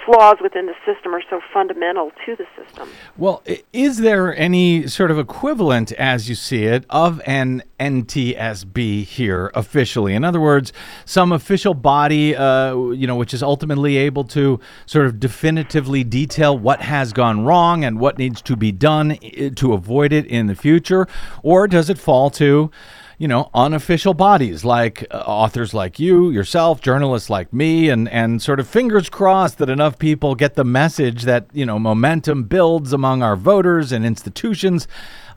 [0.05, 2.89] flaws within the system are so fundamental to the system.
[3.17, 9.51] Well, is there any sort of equivalent, as you see it, of an NTSB here
[9.55, 10.13] officially?
[10.13, 10.71] In other words,
[11.05, 16.57] some official body, uh, you know, which is ultimately able to sort of definitively detail
[16.57, 19.17] what has gone wrong and what needs to be done
[19.55, 21.07] to avoid it in the future,
[21.41, 22.69] or does it fall to
[23.17, 28.41] you know, unofficial bodies like uh, authors like you, yourself, journalists like me, and, and
[28.41, 32.93] sort of fingers crossed that enough people get the message that, you know, momentum builds
[32.93, 34.87] among our voters and institutions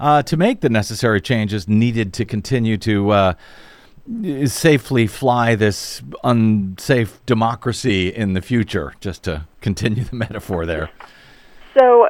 [0.01, 3.35] uh, to make the necessary changes needed to continue to uh,
[4.47, 10.91] safely fly this unsafe democracy in the future, just to continue the metaphor there.
[11.75, 12.09] So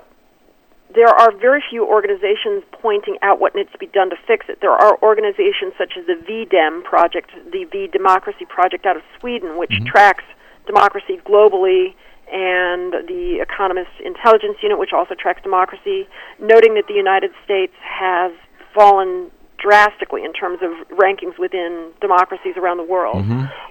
[0.99, 4.59] there are very few organizations pointing out what needs to be done to fix it.
[4.61, 9.57] There are organizations such as the VDEM project, the V Democracy Project out of Sweden,
[9.57, 10.25] which tracks
[10.67, 11.95] democracy globally,
[12.27, 16.09] and the Economist Intelligence Unit, which also tracks democracy,
[16.41, 18.33] noting that the United States has
[18.75, 23.23] fallen drastically in terms of rankings within democracies around the world.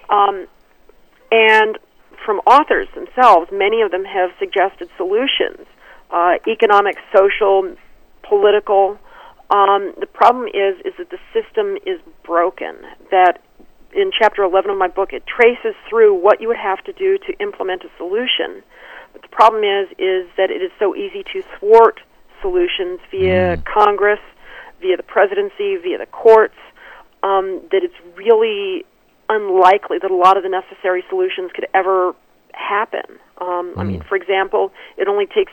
[0.09, 0.47] Um,
[1.29, 1.77] and
[2.25, 5.67] from authors themselves, many of them have suggested solutions
[6.11, 7.75] uh, economic, social,
[8.23, 8.97] political.
[9.49, 12.75] Um, the problem is is that the system is broken.
[13.11, 13.41] That
[13.93, 17.17] in chapter 11 of my book, it traces through what you would have to do
[17.17, 18.63] to implement a solution.
[19.13, 21.99] But the problem is is that it is so easy to thwart
[22.41, 24.19] solutions via Congress,
[24.81, 26.55] via the presidency, via the courts.
[27.23, 28.85] Um, that it's really
[29.27, 32.15] unlikely that a lot of the necessary solutions could ever
[32.53, 33.19] happen.
[33.39, 35.51] Um, I mean, for example, it only takes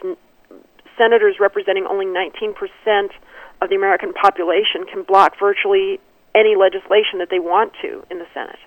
[0.99, 3.09] senators representing only 19%
[3.61, 6.01] of the American population can block virtually
[6.35, 8.59] any legislation that they want to in the Senate.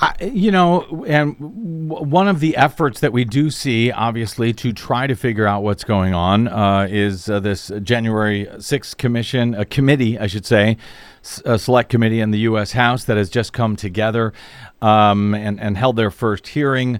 [0.00, 4.72] I, you know, and w- one of the efforts that we do see, obviously, to
[4.72, 9.64] try to figure out what's going on uh, is uh, this January 6th commission, a
[9.64, 10.78] committee, I should say,
[11.44, 12.72] a select committee in the U.S.
[12.72, 14.32] House that has just come together
[14.82, 16.98] um, and, and held their first hearing.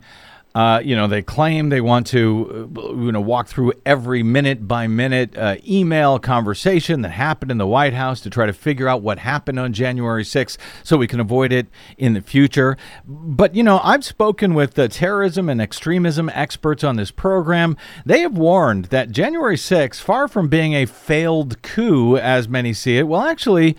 [0.54, 4.68] Uh, you know, they claim they want to, uh, you know, walk through every minute
[4.68, 8.86] by minute uh, email conversation that happened in the White House to try to figure
[8.86, 11.66] out what happened on January 6th so we can avoid it
[11.98, 12.76] in the future.
[13.04, 17.76] But, you know, I've spoken with the terrorism and extremism experts on this program.
[18.06, 22.96] They have warned that January 6th, far from being a failed coup, as many see
[22.98, 23.76] it, well, actually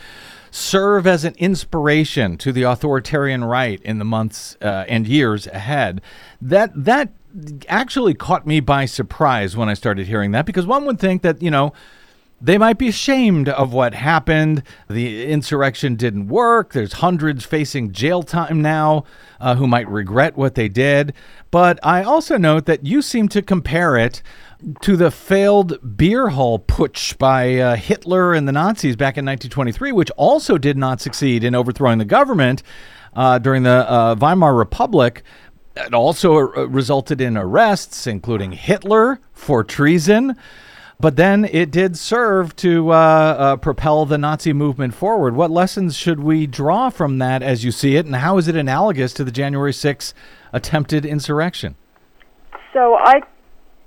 [0.55, 6.01] serve as an inspiration to the authoritarian right in the months uh, and years ahead.
[6.41, 7.11] That that
[7.67, 11.41] actually caught me by surprise when I started hearing that because one would think that
[11.41, 11.73] you know
[12.39, 14.63] they might be ashamed of what happened.
[14.89, 16.71] The insurrection didn't work.
[16.71, 19.03] There's hundreds facing jail time now
[19.41, 21.13] uh, who might regret what they did.
[21.51, 24.21] But I also note that you seem to compare it
[24.81, 29.91] to the failed beer hall putsch by uh, Hitler and the Nazis back in 1923,
[29.91, 32.63] which also did not succeed in overthrowing the government
[33.15, 35.23] uh, during the uh, Weimar Republic.
[35.75, 40.35] It also uh, resulted in arrests, including Hitler for treason.
[40.99, 45.35] but then it did serve to uh, uh, propel the Nazi movement forward.
[45.35, 48.55] What lessons should we draw from that as you see it, and how is it
[48.55, 50.13] analogous to the January 6th
[50.53, 51.75] attempted insurrection?
[52.73, 53.21] So I,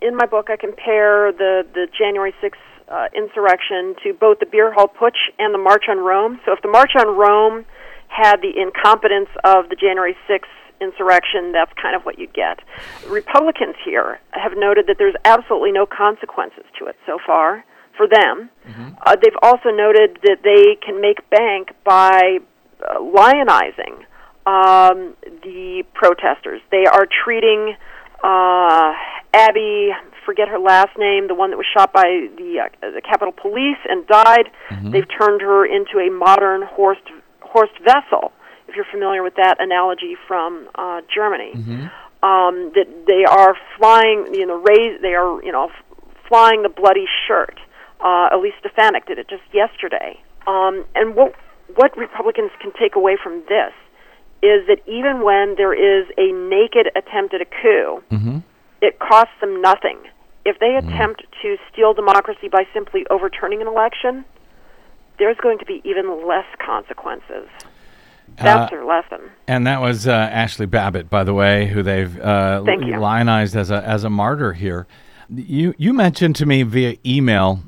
[0.00, 2.54] in my book, I compare the the January 6th
[2.88, 6.40] uh, insurrection to both the beer hall putsch and the March on Rome.
[6.44, 7.64] So if the March on Rome
[8.08, 10.48] had the incompetence of the January 6th
[10.80, 12.60] insurrection, that's kind of what you get.
[13.08, 17.64] Republicans here have noted that there's absolutely no consequences to it so far
[17.96, 18.48] for them.
[18.66, 18.88] Mm-hmm.
[19.04, 22.38] Uh, they've also noted that they can make bank by
[22.80, 24.06] uh, lionizing
[24.46, 26.62] um, the protesters.
[26.70, 27.74] They are treating
[28.22, 28.92] uh,
[29.32, 29.90] Abby,
[30.24, 33.78] forget her last name, the one that was shot by the, uh, the Capitol Police
[33.88, 34.50] and died.
[34.70, 34.90] Mm-hmm.
[34.90, 37.02] They've turned her into a modern Horst
[37.40, 38.32] Horst Wessel,
[38.68, 41.52] if you're familiar with that analogy from uh, Germany.
[41.54, 41.86] Mm-hmm.
[42.20, 45.70] Um, that they are flying, you know, raise, they are, you know,
[46.28, 47.60] flying the bloody shirt.
[48.00, 50.20] Uh, Elise Stefanik did it just yesterday.
[50.46, 51.34] Um, and what
[51.76, 53.72] what Republicans can take away from this
[54.42, 58.38] is that even when there is a naked attempt at a coup, mm-hmm.
[58.80, 59.98] It costs them nothing.
[60.44, 60.88] If they mm-hmm.
[60.88, 64.24] attempt to steal democracy by simply overturning an election,
[65.18, 67.48] there's going to be even less consequences.
[68.36, 69.30] That's uh, their lesson.
[69.46, 73.82] And that was uh, Ashli Babbitt, by the way, who they've uh, lionized as a
[73.82, 74.86] as a martyr here.
[75.28, 77.62] You you mentioned to me via email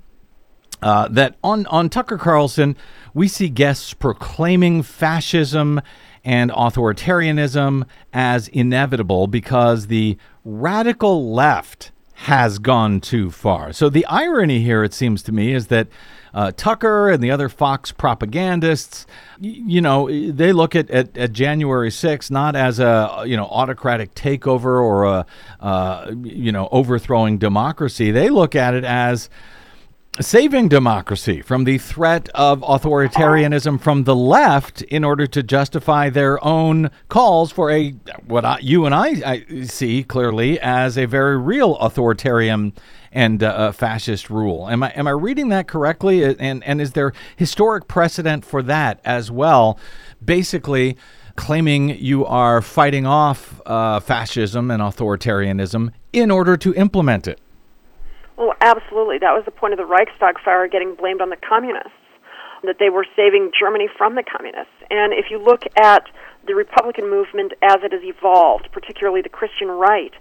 [0.83, 2.77] uh, that on on Tucker Carlson
[3.15, 5.81] we see guests proclaiming fascism
[6.25, 11.93] and authoritarianism as inevitable because the radical left
[12.25, 13.73] has gone too far.
[13.73, 15.89] So the irony here, it seems to me, is that
[16.35, 19.07] uh, Tucker and the other Fox propagandists,
[19.41, 24.15] you know, they look at, at, at, January 6th not as a, you know, autocratic
[24.15, 25.27] takeover or a,
[25.61, 28.11] uh, you know, overthrowing democracy.
[28.11, 29.31] They look at it as
[30.19, 36.43] saving democracy from the threat of authoritarianism from the left in order to justify their
[36.45, 37.91] own calls for a
[38.27, 42.73] what I, you and I, I, see clearly as a very real authoritarian
[43.13, 44.69] and uh, fascist rule.
[44.69, 46.25] Am I am I reading that correctly?
[46.25, 49.79] And and is there historic precedent for that as well?
[50.23, 50.97] Basically
[51.37, 57.41] claiming you are fighting off uh, fascism and authoritarianism in order to implement it.
[58.41, 59.19] Well, absolutely.
[59.19, 61.93] That was the point of the Reichstag fire getting blamed on the communists,
[62.65, 64.73] that they were saving Germany from the communists.
[64.89, 66.09] And if you look at
[66.47, 70.13] the Republican movement as it has evolved, particularly the Christian right,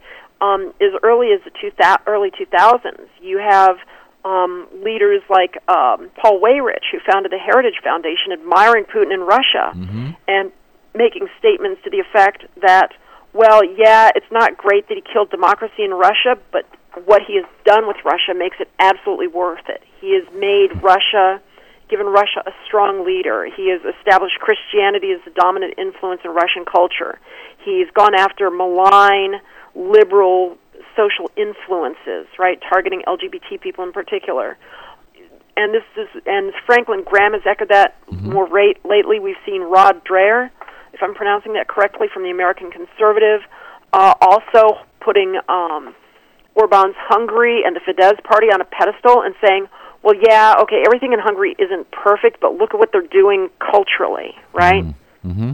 [0.41, 3.77] um, as early as the two th- early 2000s, you have
[4.25, 9.71] um, leaders like um, Paul Weyrich, who founded the Heritage Foundation, admiring Putin in Russia
[9.71, 10.11] mm-hmm.
[10.27, 10.51] and
[10.93, 12.91] making statements to the effect that,
[13.31, 16.67] well, yeah, it's not great that he killed democracy in Russia, but
[17.05, 19.83] what he has done with Russia makes it absolutely worth it.
[20.01, 21.41] He has made Russia,
[21.89, 23.45] given Russia a strong leader.
[23.45, 27.19] He has established Christianity as the dominant influence in Russian culture.
[27.63, 29.41] He's gone after malign,
[29.75, 30.57] liberal
[30.95, 34.57] social influences, right, targeting LGBT people in particular.
[35.55, 38.31] And this is, and Franklin Graham has echoed that mm-hmm.
[38.31, 39.19] more rate, lately.
[39.19, 40.49] We've seen Rod Dreher,
[40.93, 43.41] if I'm pronouncing that correctly, from the American Conservative,
[43.93, 45.95] uh, also putting um,
[46.59, 49.67] Orban's Hungary and the Fidesz party on a pedestal and saying,
[50.03, 54.35] well, yeah, okay, everything in Hungary isn't perfect, but look at what they're doing culturally,
[54.53, 54.83] right?
[54.83, 55.31] Mm-hmm.
[55.31, 55.51] mm-hmm.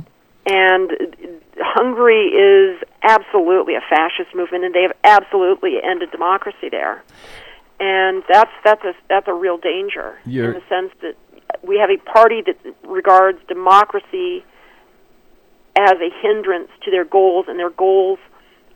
[0.48, 0.92] And
[1.58, 7.04] Hungary is absolutely a fascist movement, and they have absolutely ended democracy there.
[7.80, 10.54] And that's that's a that's a real danger You're...
[10.54, 11.16] in the sense that
[11.64, 14.46] we have a party that regards democracy
[15.76, 18.20] as a hindrance to their goals, and their goals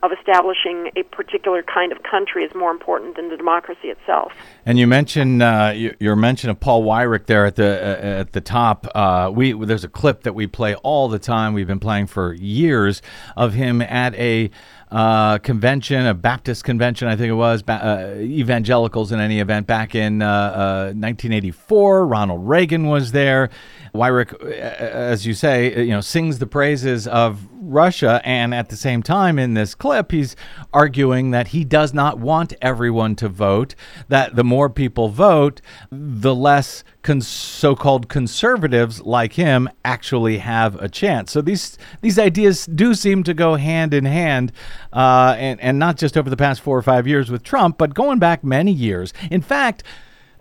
[0.02, 4.32] of establishing a particular kind of country is more important than the democracy itself.
[4.66, 8.42] And you mentioned uh, your mention of Paul Weyrich there at the uh, at the
[8.42, 8.88] top.
[8.96, 11.54] Uh, we there's a clip that we play all the time.
[11.54, 13.02] We've been playing for years
[13.36, 14.52] of him at a
[14.92, 19.94] uh, convention, a Baptist convention, I think it was, uh, evangelicals in any event, back
[19.94, 22.02] in uh, 1984.
[22.02, 23.50] Uh, Ronald Reagan was there.
[23.94, 28.70] Weyrich, uh, as you say, uh, you know, sings the praises of Russia, and at
[28.70, 30.36] the same time, in this clip, he's
[30.74, 33.76] arguing that he does not want everyone to vote.
[34.08, 35.62] That the more people vote,
[35.92, 41.32] the less cons- so-called conservatives like him actually have a chance.
[41.32, 44.52] So these these ideas do seem to go hand in hand,
[44.92, 47.94] uh, and and not just over the past four or five years with Trump, but
[47.94, 49.14] going back many years.
[49.30, 49.84] In fact.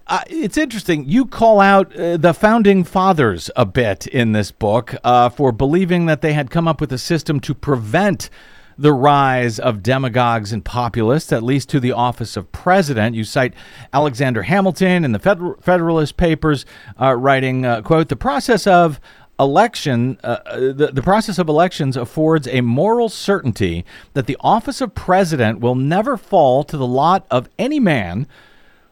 [0.08, 1.06] Uh, it's interesting.
[1.06, 6.06] You call out uh, the founding fathers a bit in this book uh, for believing
[6.06, 8.30] that they had come up with a system to prevent
[8.78, 13.16] the rise of demagogues and populists, at least to the office of president.
[13.16, 13.52] You cite
[13.92, 16.64] Alexander Hamilton in the Feder- Federalist Papers,
[16.98, 19.00] uh, writing, uh, "quote The process of
[19.38, 23.84] election, uh, uh, the, the process of elections affords a moral certainty
[24.14, 28.26] that the office of president will never fall to the lot of any man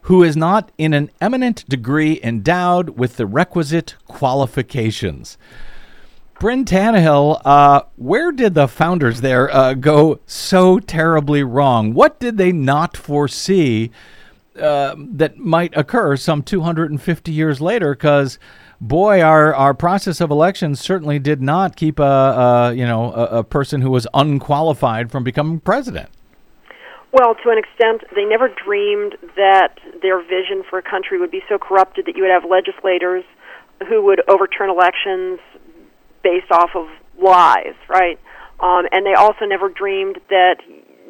[0.07, 5.37] who is not in an eminent degree endowed with the requisite qualifications.
[6.39, 11.93] Brynn Tannehill, uh, where did the founders there uh, go so terribly wrong?
[11.93, 13.91] What did they not foresee
[14.57, 17.93] uh, that might occur some 250 years later?
[17.97, 18.39] Because
[18.81, 23.39] boy, our, our process of elections certainly did not keep a, a you know a,
[23.39, 26.11] a person who was unqualified from becoming president.
[27.17, 31.41] Well, to an extent, they never dreamed that their vision for a country would be
[31.49, 33.25] so corrupted that you would have legislators
[33.89, 35.41] who would overturn elections
[36.23, 38.21] based off of lies, right?
[38.61, 40.57] Um, and they also never dreamed that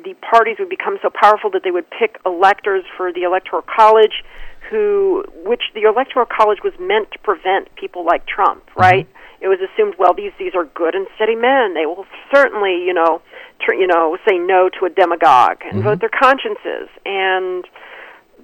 [0.05, 4.23] the parties would become so powerful that they would pick electors for the electoral college
[4.71, 9.09] who which the electoral college was meant to prevent people like Trump, right?
[9.09, 9.45] Mm-hmm.
[9.45, 11.75] It was assumed well these these are good and steady men.
[11.75, 13.23] They will certainly, you know,
[13.69, 15.83] you know, say no to a demagogue and Mm-hmm.
[15.83, 17.65] vote their consciences and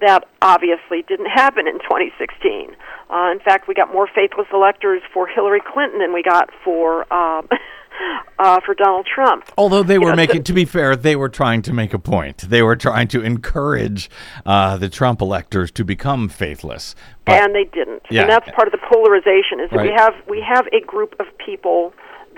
[0.01, 2.75] that obviously didn't happen in 2016.
[3.09, 7.01] Uh, in fact, we got more faithless electors for Hillary Clinton than we got for
[7.13, 7.47] um,
[8.39, 9.45] uh, for Donald Trump.
[9.57, 11.93] Although they You were know, making, so- to be fair, they were trying to make
[11.93, 12.39] a point.
[12.49, 14.09] They were trying to encourage
[14.45, 16.95] uh, the Trump electors to become faithless.
[17.25, 18.01] But- and they didn't.
[18.09, 18.21] Yeah.
[18.23, 21.27] And that's part of the polarization is that we have we have a group of
[21.37, 21.93] people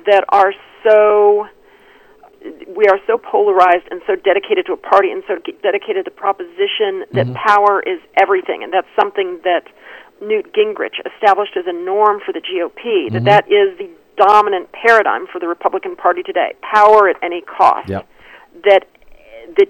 [0.05, 0.53] that are
[0.83, 1.47] so
[2.75, 6.15] we are so polarized and so dedicated to a party and so dedicated to the
[6.15, 7.33] proposition that Mm-hmm.
[7.47, 9.63] power is everything and that's something that
[10.21, 13.13] Newt Gingrich established as a norm for the GOP Mm-hmm.
[13.15, 17.89] that that is the dominant paradigm for the Republican Party today power at any cost
[17.89, 18.07] Yep.
[18.63, 18.83] that
[19.57, 19.67] that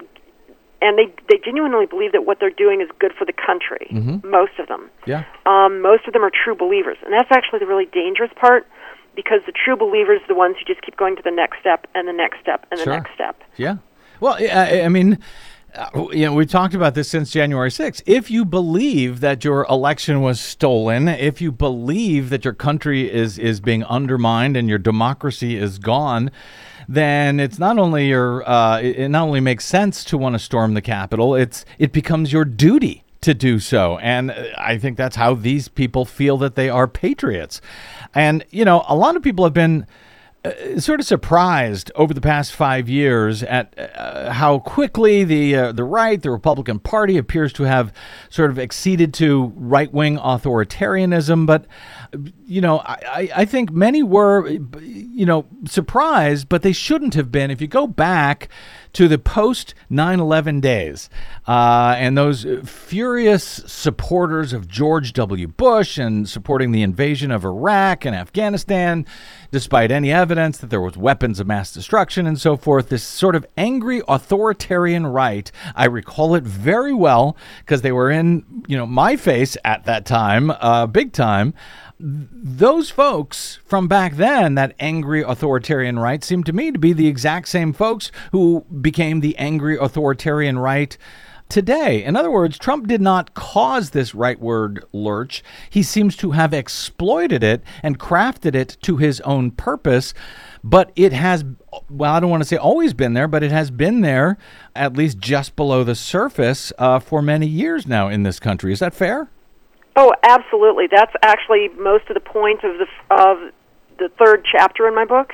[0.81, 4.29] and they they genuinely believe that what they're doing is good for the country Mm-hmm.
[4.29, 5.23] most of them Yeah.
[5.45, 8.67] um, most of them are true believers, and that's actually the really dangerous part
[9.15, 11.87] because the true believers are the ones who just keep going to the next step
[11.95, 12.93] and the next step and the Sure.
[12.93, 13.41] next step.
[13.57, 13.77] Yeah.
[14.19, 15.19] Well, I, I mean,
[15.75, 18.01] uh, you know, we've talked about this since January 6th.
[18.05, 23.37] If you believe that your election was stolen, if you believe that your country is
[23.37, 26.31] is being undermined and your democracy is gone,
[26.87, 30.39] then it's not only your uh, it it not only makes sense to want to
[30.39, 33.97] storm the Capitol, it's it becomes your duty to do so.
[33.99, 37.61] And uh, I think that's how these people feel that they are patriots.
[38.13, 39.85] And you know, a lot of people have been
[40.77, 45.83] sort of surprised over the past five years at uh, how quickly the uh, the
[45.83, 47.91] right, the Republican Party, appears to have
[48.29, 51.47] sort of acceded to right wing authoritarianism.
[51.47, 51.65] But
[52.45, 54.47] you know, I, I- I think many were,
[54.81, 57.49] you know, surprised, but they shouldn't have been.
[57.49, 58.49] If you go back
[58.95, 61.09] to the post 9/11 days
[61.47, 65.47] uh, and those furious supporters of George W.
[65.47, 69.05] Bush and supporting the invasion of Iraq and Afghanistan,
[69.51, 72.87] despite any evidence that there was weapons of mass destruction and so forth.
[72.87, 78.63] This sort of angry authoritarian right, I recall it very well because they were in
[78.65, 81.53] you know my face at that time, uh, big time
[81.99, 87.07] those folks from back then, that angry authoritarian right, seem to me to be the
[87.07, 90.97] exact same folks who became the angry authoritarian right
[91.47, 92.03] today.
[92.03, 95.43] In other words, Trump did not cause this rightward lurch.
[95.69, 100.13] He seems to have exploited it and crafted it to his own purpose.
[100.63, 101.45] But it has,
[101.89, 104.37] well, I don't want to say always been there, but it has been there
[104.75, 108.73] at least just below the surface uh, for many years now in this country.
[108.73, 109.29] Is that fair?
[109.95, 110.87] Oh, absolutely.
[110.91, 113.51] That's actually most of the point of the of
[113.97, 115.33] the third chapter in my book.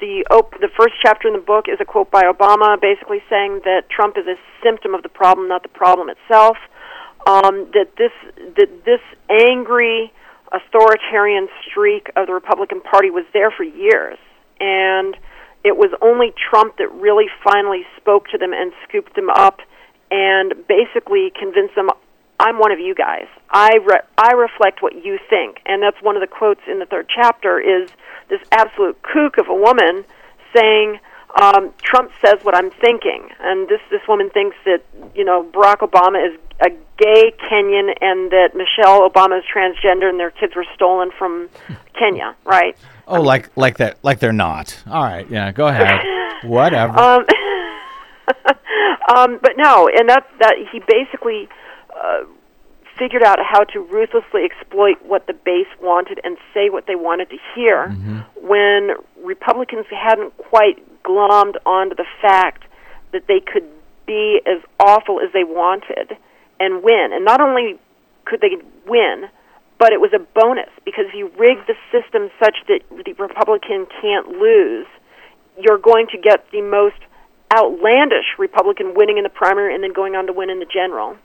[0.00, 3.62] The op- the first chapter in the book is a quote by Obama, basically saying
[3.64, 6.58] that Trump is a symptom of the problem, not the problem itself.
[7.26, 8.12] Um, that this
[8.56, 9.00] that this
[9.30, 10.12] angry
[10.52, 14.18] authoritarian streak of the Republican Party was there for years,
[14.60, 15.16] and
[15.64, 19.60] it was only Trump that really finally spoke to them and scooped them up,
[20.10, 21.88] and basically convinced them
[22.40, 23.26] I'm one of you guys.
[23.50, 26.86] I re- I reflect what you think, and that's one of the quotes in the
[26.86, 27.60] third chapter.
[27.60, 27.90] Is
[28.28, 30.04] this absolute kook of a woman
[30.54, 30.98] saying
[31.40, 34.82] um, Trump says what I'm thinking, and this this woman thinks that
[35.14, 40.20] you know Barack Obama is a gay Kenyan, and that Michelle Obama is transgender, and
[40.20, 41.48] their kids were stolen from
[41.98, 42.76] Kenya, right?
[43.06, 44.82] Oh, like like that, like they're not.
[44.86, 46.04] All right, yeah, go ahead.
[46.44, 46.98] Whatever.
[46.98, 47.24] Um,
[49.16, 51.48] um, but no, and that that he basically
[52.02, 52.24] uh,
[52.98, 57.30] figured out how to ruthlessly exploit what the base wanted and say what they wanted
[57.30, 57.88] to hear
[58.40, 58.90] when
[59.24, 62.64] Republicans hadn't quite glommed onto the fact
[63.12, 63.64] that they could
[64.06, 66.16] be as awful as they wanted
[66.60, 67.10] and win.
[67.12, 67.78] And not only
[68.24, 69.28] could they win,
[69.78, 73.86] but it was a bonus because if you rig the system such that the Republican
[74.00, 74.86] can't lose,
[75.58, 76.96] you're going to get the most
[77.52, 81.16] outlandish Republican winning in the primary and then going on to win in the general.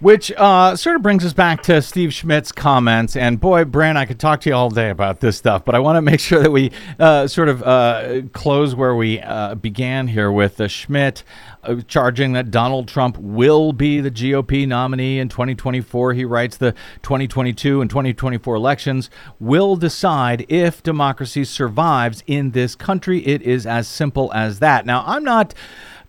[0.00, 3.16] Which uh, sort of brings us back to Steve Schmidt's comments.
[3.16, 5.80] And boy, Brynn, I could talk to you all day about this stuff, but I
[5.80, 6.70] want to make sure that we
[7.00, 11.24] uh, sort of uh, close where we uh, began here with Schmidt
[11.64, 16.12] uh, charging that Donald Trump will be the GOP nominee in 2024.
[16.12, 16.72] He writes the
[17.02, 23.26] 2022 and 2024 elections will decide if democracy survives in this country.
[23.26, 24.86] It is as simple as that.
[24.86, 25.54] Now, I'm not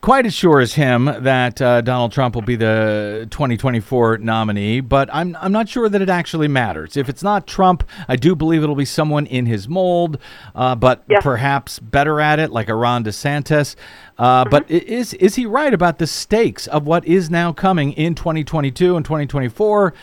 [0.02, 5.10] quite as sure as him that uh, Donald Trump will be the 2024 nominee, but
[5.14, 6.95] I'm I'm not sure that it actually matters.
[6.95, 10.18] If it's not Trump, I do believe it'll be someone in his mold,
[10.56, 11.20] uh, but Yeah.
[11.22, 13.76] perhaps better at it, like a Ron DeSantis.
[14.18, 18.16] Uh, But is is he right about the stakes of what is now coming in
[18.16, 19.93] 2022 and 2024?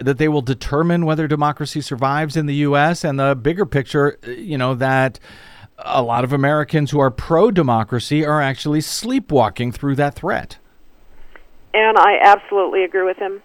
[0.00, 3.02] That they will determine whether democracy survives in the U.S.
[3.04, 5.18] and the bigger picture, uh, you know that
[5.84, 10.58] a lot of Americans who are pro democracy are actually sleepwalking through that threat.
[11.72, 13.42] And I absolutely agree with him.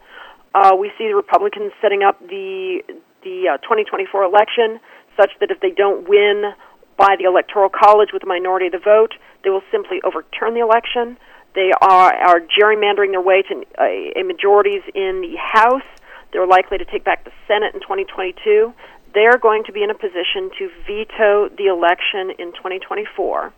[0.53, 2.81] Uh, we see the Republicans setting up the
[3.23, 4.79] the uh, 2024 election
[5.17, 6.53] such that if they don't win
[6.97, 10.61] by the Electoral College with a minority of the vote, they will simply overturn the
[10.61, 11.17] election.
[11.55, 15.87] They are are gerrymandering their way to a, a majorities in the House.
[16.31, 18.73] They're likely to take back the Senate in 2022.
[19.15, 23.53] They're going to be in a position to veto the election in 2024.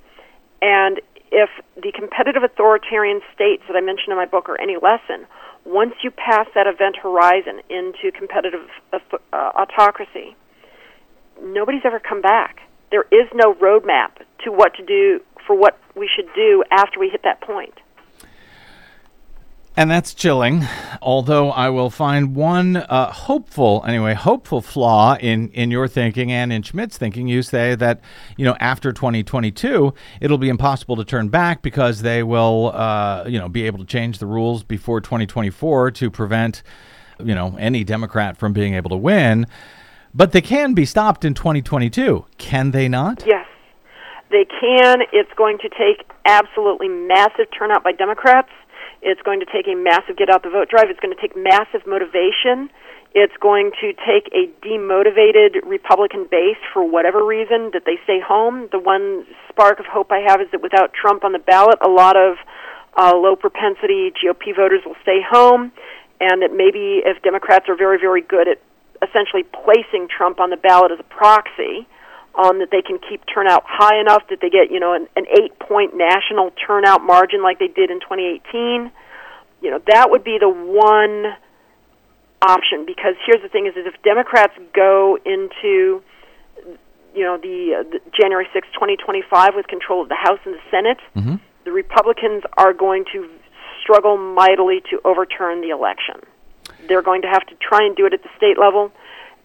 [0.62, 1.02] And
[1.32, 5.28] if the competitive authoritarian states that I mentioned in my book are any lesson,
[5.66, 10.36] once you pass that event horizon into competitive uh, autocracy,
[11.42, 12.62] nobody's ever come back.
[12.92, 17.10] There is no roadmap to what to do for what we should do after we
[17.10, 17.74] hit that point.
[19.78, 20.66] And that's chilling.
[21.04, 26.52] Although I will find one uh, hopeful, anyway, hopeful flaw in, in your thinking and
[26.52, 27.28] in Schmidt's thinking.
[27.28, 28.02] You say that,
[28.38, 33.38] you know, after 2022, it'll be impossible to turn back because they will, uh, you
[33.38, 36.64] know, be able to change the rules before 2024 to prevent,
[37.24, 39.46] you know, any Democrat from being able to win.
[40.12, 42.26] But they can be stopped in 2022.
[42.40, 43.24] Can they not?
[43.28, 43.46] Yes,
[44.32, 45.04] they can.
[45.14, 48.50] It's going to take absolutely massive turnout by Democrats.
[49.02, 50.90] It's going to take a massive get out the vote drive.
[50.90, 52.70] It's going to take massive motivation.
[53.14, 58.70] It's going to take a demotivated Republican base for whatever reason that they stay home.
[58.72, 61.90] The one spark of hope I have is that without Trump on the ballot, a
[61.90, 62.38] lot of
[62.98, 65.72] uh, low propensity GOP voters will stay home,
[66.20, 68.62] and that maybe if Democrats are very, very good at
[69.02, 71.88] essentially placing Trump on the ballot as a proxy,
[72.38, 75.26] um, that they can keep turnout high enough that they get you know an, an
[75.28, 78.92] eight point national turnout margin like they did in 2018
[79.62, 81.34] you know that would be the one
[82.42, 86.02] option because here's the thing is, if democrats go into
[87.16, 90.62] you know the, uh, the january 6 2025 with control of the house and the
[90.70, 91.00] senate
[91.66, 93.28] the republicans are going to
[93.82, 96.16] struggle mightily to overturn the election.
[96.90, 98.92] They're going to have to try and do it at the state level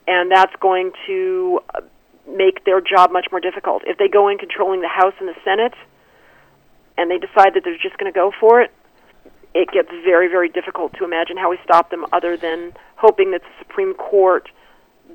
[0.07, 1.81] and that's going to uh,
[2.29, 3.83] make their job much more difficult.
[3.87, 5.75] If they go in controlling the House and the Senate
[6.97, 8.71] and they decide that they're just going to go for it,
[9.55, 13.43] it gets very, very difficult to imagine how we stop them other than hoping that
[13.43, 14.49] the Supreme Court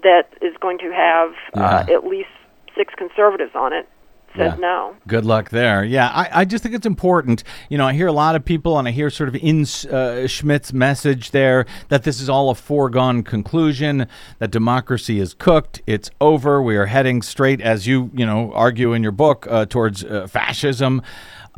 [0.03, 1.95] that is going to have uh, Yeah.
[1.95, 2.29] at least
[2.75, 3.87] six conservatives on it
[4.35, 4.59] says Yeah.
[4.59, 4.95] no.
[5.07, 5.83] Good luck there.
[5.83, 7.43] Yeah, I, I just think it's important.
[7.69, 10.27] You know, I hear a lot of people, and I hear sort of in uh,
[10.27, 14.07] Schmidt's message there that this is all a foregone conclusion,
[14.39, 18.93] that democracy is cooked, it's over, we are heading straight, as you, you know, argue
[18.93, 21.01] in your book, uh, towards uh, fascism.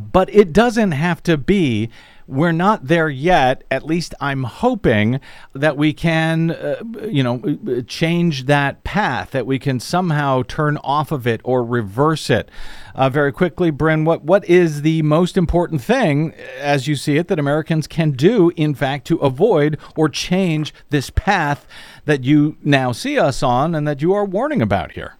[0.00, 1.90] But it doesn't have to be.
[2.30, 3.64] We're not there yet.
[3.72, 5.18] At least I'm hoping
[5.52, 11.10] that we can, uh, you know, change that path, that we can somehow turn off
[11.10, 12.48] of it or reverse it.
[12.94, 17.26] Uh, very quickly, Brynn, what, what is the most important thing, as you see it,
[17.26, 21.66] that Americans can do, in fact, to avoid or change this path
[22.04, 25.16] that you now see us on and that you are warning about here?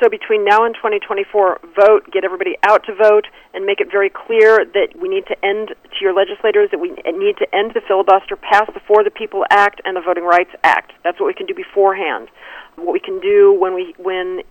[0.00, 4.10] So between now and 2024, vote, get everybody out to vote, and make it very
[4.10, 7.80] clear that we need to end to your legislators that we need to end the
[7.86, 10.92] filibuster, pass the For the People Act and the Voting Rights Act.
[11.02, 12.28] That's what we can do beforehand.
[12.76, 14.42] What we can do when we when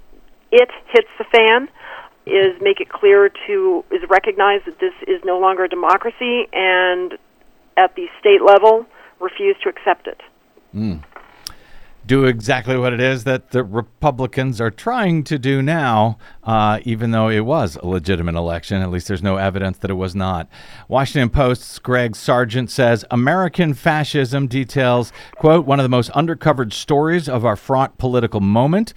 [0.51, 1.69] it hits the fan
[2.25, 7.13] is make it clear to is recognize that this is no longer a democracy and
[7.77, 8.85] at the state level
[9.19, 10.19] refuse to accept it.
[10.73, 10.97] Hmm.
[12.07, 17.11] Do exactly what it is that the Republicans are trying to do now, uh, even
[17.11, 18.81] though it was a legitimate election.
[18.81, 20.47] At least there's no evidence that it was not.
[20.87, 27.27] Washington Post's Greg Sargent says American fascism details, quote, one of the most undercovered stories
[27.27, 28.93] of our fraught political moment.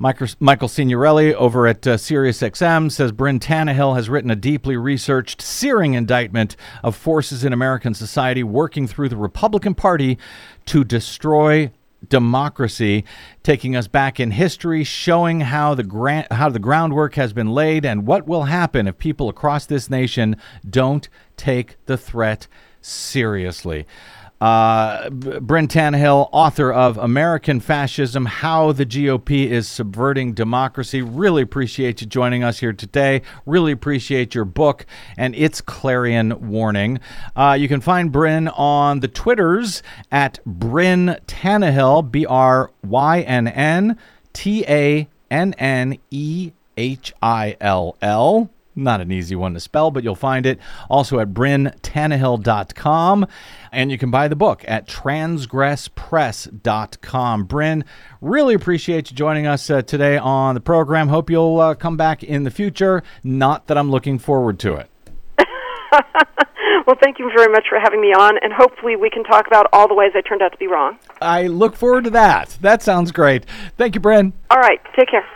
[0.00, 5.94] Michelangelo Signorile over at uh, SiriusXM says Brynn Tannehill has written a deeply researched, searing
[5.94, 10.18] indictment of forces in American society working through the Republican Party
[10.66, 11.70] to destroy
[12.06, 13.04] democracy,
[13.42, 17.84] taking us back in history, showing how the gra- how the groundwork has been laid
[17.84, 20.36] and what will happen if people across this nation
[20.68, 22.46] don't take the threat
[22.80, 23.86] seriously.
[24.40, 31.02] Uh, B- Brynn Tannehill, author of American Fascism How the GOP is Subverting Democracy.
[31.02, 33.22] Really appreciate you joining us here today.
[33.46, 34.86] Really appreciate your book
[35.16, 37.00] and its clarion warning.
[37.34, 39.82] Uh, you can find Brynn on the Twitters
[40.12, 43.98] at Brynn Tannehill, B R Y N N
[44.32, 48.50] T A N N E H I L L.
[48.78, 53.26] Not an easy one to spell, but you'll find it also at brynntannehill.com.
[53.72, 57.48] And you can buy the book at transgresspress.com.
[57.48, 57.82] Brynn,
[58.20, 61.08] really appreciate you joining us uh, today on the program.
[61.08, 63.02] Hope you'll uh, come back in the future.
[63.24, 64.88] Not that I'm looking forward to it.
[66.86, 69.66] well, thank you very much for having me on, and hopefully we can talk about
[69.72, 71.00] all the ways I turned out to be wrong.
[71.20, 72.56] I look forward to that.
[72.60, 73.44] That sounds great.
[73.76, 74.34] Thank you, Brynn.
[74.50, 75.26] All right, take care.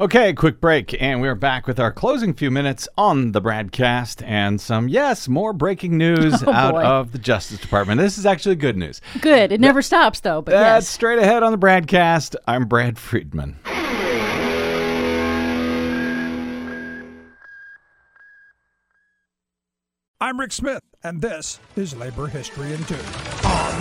[0.00, 4.58] Okay, quick break, and we're back with our closing few minutes on the BradCast and
[4.58, 6.82] some, yes, more breaking news Oh, out boy.
[6.82, 8.00] of the Justice Department.
[8.00, 9.02] This is actually good news.
[9.20, 9.52] Good.
[9.52, 10.40] It never stops, though.
[10.40, 10.88] But That's yes.
[10.88, 12.34] straight ahead on the BradCast.
[12.48, 13.58] I'm Brad Friedman.
[20.20, 22.96] I'm Rick Smith, and this is Labor History in Two.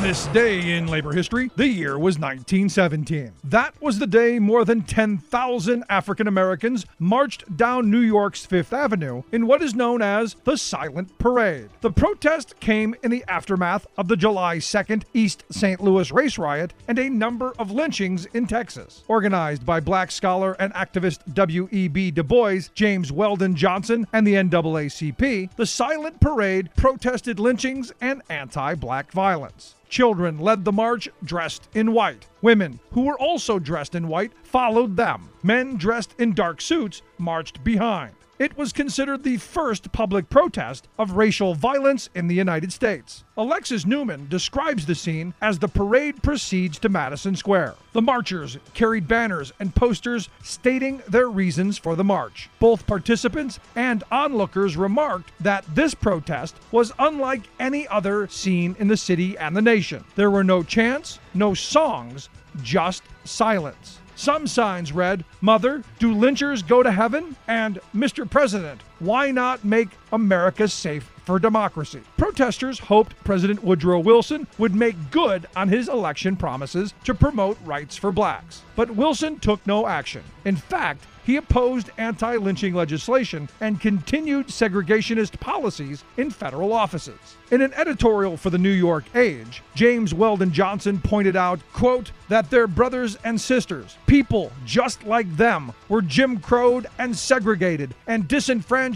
[0.01, 3.33] This day in labor history, the year was 1917.
[3.43, 9.23] That was the day more than 10,000 African Americans marched down New York's Fifth Avenue
[9.33, 11.69] in what is known as the Silent Parade.
[11.81, 15.81] The protest came in the aftermath of the July 2nd East St.
[15.81, 19.03] Louis race riot and a number of lynchings in Texas.
[19.09, 22.11] Organized by black scholar and activist W.E.B.
[22.11, 28.75] Du Bois, James Weldon Johnson, and the NAACP, the Silent Parade protested lynchings and anti
[28.75, 29.75] black violence.
[29.89, 32.27] Children led the march dressed in white.
[32.43, 35.29] Women, who were also dressed in white, followed them.
[35.41, 38.13] Men dressed in dark suits marched behind.
[38.39, 43.25] It was considered the first public protest of racial violence in the United States.
[43.35, 47.75] Alexis Newman describes the scene as the parade proceeds to Madison Square.
[47.91, 52.49] The marchers carried banners and posters stating their reasons for the march.
[52.61, 58.95] Both participants and onlookers remarked that this protest was unlike any other seen in the
[58.95, 60.05] city and the nation.
[60.15, 62.29] There were no chants, no songs,
[62.63, 63.99] just silence.
[64.20, 67.38] Some signs read, Mother, do lynchers go to heaven?
[67.47, 68.30] And Mr.
[68.30, 72.01] President, why not make America safe for democracy?
[72.17, 77.95] Protesters hoped President Woodrow Wilson would make good on his election promises to promote rights
[77.95, 78.61] for blacks.
[78.75, 80.23] But Wilson took no action.
[80.43, 87.19] In fact, he opposed anti lynching legislation and continued segregationist policies in federal offices.
[87.51, 92.49] In an editorial for the New York Age, James Weldon Johnson pointed out, quote, that
[92.49, 98.88] their brothers and sisters, people just like them, were Jim Crowed and segregated and disenfranchised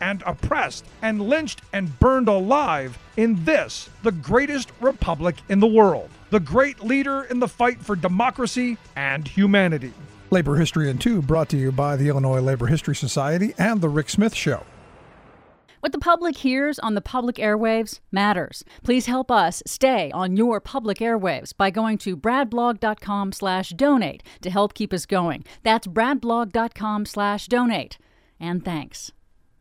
[0.00, 6.10] and oppressed and lynched and burned alive in this, the greatest republic in the world,
[6.30, 9.92] the great leader in the fight for democracy and humanity.
[10.30, 13.88] Labor History in Two brought to you by the Illinois Labor History Society and The
[13.88, 14.64] Rick Smith Show.
[15.80, 18.64] What the public hears on the public airwaves matters.
[18.82, 24.50] Please help us stay on your public airwaves by going to bradblog.com slash donate to
[24.50, 25.44] help keep us going.
[25.62, 27.98] That's bradblog.com slash donate.
[28.40, 29.12] And thanks.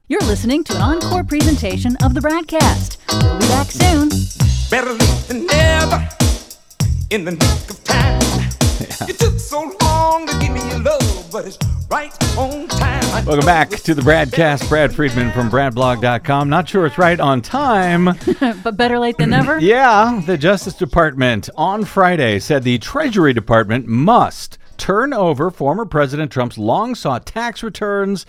[0.07, 2.97] You're listening to an encore presentation of the BradCast.
[3.23, 4.09] We'll be back soon.
[4.69, 6.07] Better late than never.
[7.09, 8.21] In the nick of time.
[9.07, 11.57] You took so long to give me your love, but it's
[11.89, 13.25] right on time.
[13.25, 14.69] Welcome back to the BradCast.
[14.69, 16.49] Brad Friedman from bradblog.com.
[16.49, 18.05] Not sure it's right on time.
[18.63, 19.59] but better late than never.
[19.59, 26.31] Yeah, the Justice Department on Friday said the Treasury Department must turn over former President
[26.31, 28.27] Trump's long sought tax returns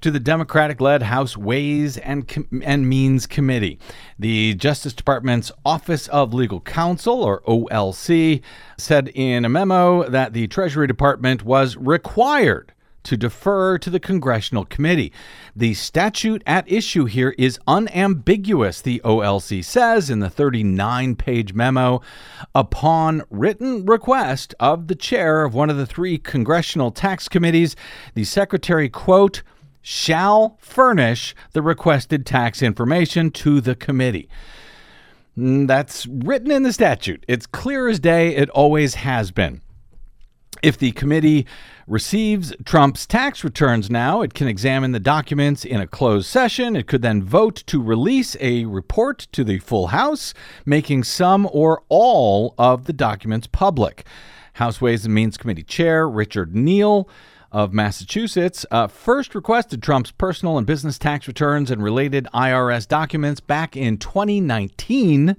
[0.00, 3.78] to the Democratic led House Ways and, Com- and Means Committee.
[4.18, 8.40] The Justice Department's Office of Legal Counsel, or OLC,
[8.76, 12.72] said in a memo that the Treasury Department was required
[13.04, 15.12] to defer to the congressional committee.
[15.56, 22.02] The statute at issue here is unambiguous, the OLC says in the 39 page memo.
[22.54, 27.76] Upon written request of the chair of one of the three congressional tax committees,
[28.14, 29.42] the secretary, quote,
[29.90, 34.28] shall furnish the requested tax information to the committee.
[35.34, 37.24] Mm, That's written in the statute.
[37.26, 38.36] It's clear as day.
[38.36, 39.62] It always has been.
[40.62, 41.46] If the committee
[41.86, 46.76] receives Trump's tax returns now, it can examine the documents in a closed session.
[46.76, 50.34] It could then vote to release a report to the full House,
[50.66, 54.04] making some or all of the documents public.
[54.54, 57.08] House Ways and Means Committee Chair Richard Neal
[57.50, 63.40] of Massachusetts uh, first requested Trump's personal and business tax returns and related IRS documents
[63.40, 65.36] back in 2019.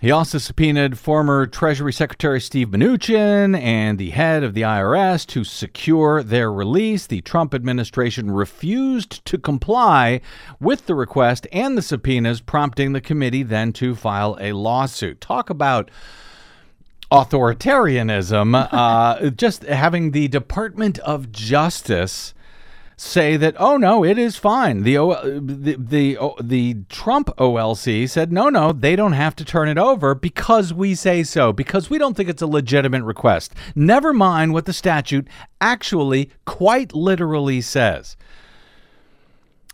[0.00, 5.42] He also subpoenaed former Treasury Secretary Steve Mnuchin and the head of the IRS to
[5.42, 7.08] secure their release.
[7.08, 10.20] The Trump administration refused to comply
[10.60, 15.20] with the request and the subpoenas, prompting the committee then to file a lawsuit.
[15.20, 15.90] Talk about
[17.10, 22.34] authoritarianism, uh, just having the Department of Justice
[23.00, 24.82] say that oh no it is fine.
[24.82, 29.44] The o, the the, o, the Trump OLC said no no they don't have to
[29.44, 33.54] turn it over because we say so because we don't think it's a legitimate request.
[33.76, 35.28] Never mind what the statute
[35.60, 38.16] actually quite literally says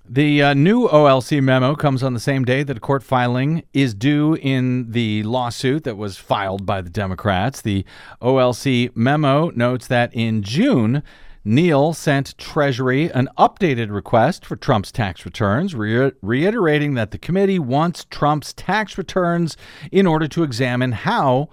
[0.07, 3.95] the uh, new OLC memo comes on the same day that a court filing is
[3.95, 7.63] due in the lawsuit that was filed by the Democrats.
[7.63, 7.87] The
[8.21, 11.03] OLC memo notes that in June,
[11.43, 17.59] Neal sent Treasury an updated request for Trump's tax returns, re- reiterating that the committee
[17.59, 19.57] wants Trump's tax returns
[19.91, 21.49] in order to examine how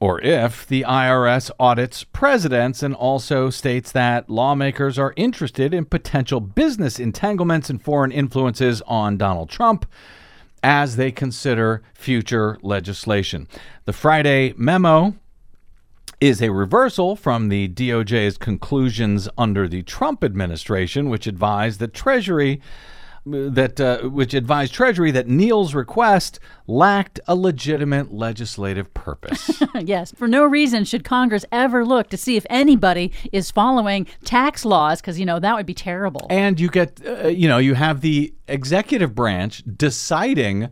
[0.00, 6.40] or if the IRS audits presidents and also states that lawmakers are interested in potential
[6.40, 9.86] business entanglements and foreign influences on Donald Trump
[10.62, 13.48] as they consider future legislation.
[13.84, 15.14] The Friday memo
[16.20, 22.60] is a reversal from the DOJ's conclusions under the Trump administration, which advised that Treasury
[23.26, 29.62] that uh, which advised Treasury that Neal's request lacked a legitimate legislative purpose.
[29.80, 34.64] yes, for no reason should Congress ever look to see if anybody is following tax
[34.64, 36.26] laws, because, you know, that would be terrible.
[36.30, 40.68] and you get, uh, you know, you have the executive branch deciding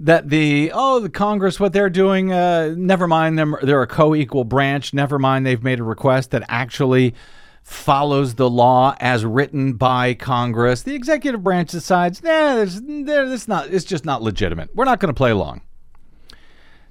[0.00, 4.44] that the oh the Congress what they're doing uh, never mind them they're a co-equal
[4.44, 7.14] branch never mind they've made a request that actually
[7.62, 10.82] follows the law as written by Congress.
[10.82, 14.74] The executive branch decides nah there's there not it's just not legitimate.
[14.74, 15.62] We're not going to play along.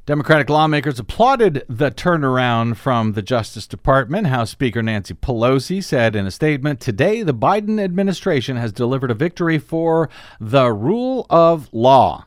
[0.09, 4.25] Democratic lawmakers applauded the turnaround from the Justice Department.
[4.25, 9.13] House Speaker Nancy Pelosi said in a statement Today, the Biden administration has delivered a
[9.13, 10.09] victory for
[10.39, 12.25] the rule of law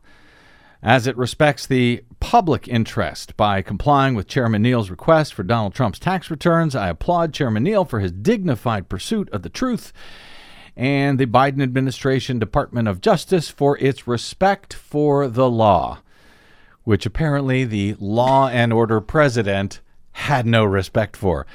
[0.83, 5.99] as it respects the public interest by complying with Chairman Neal's request for Donald Trump's
[5.99, 6.75] tax returns.
[6.75, 9.93] I applaud Chairman Neal for his dignified pursuit of the truth
[10.77, 16.01] and the Biden administration Department of Justice for its respect for the law,
[16.85, 19.81] which apparently the law and order president
[20.13, 21.47] had no respect for.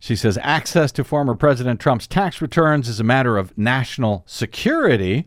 [0.00, 5.26] She says access to former President Trump's tax returns is a matter of national security.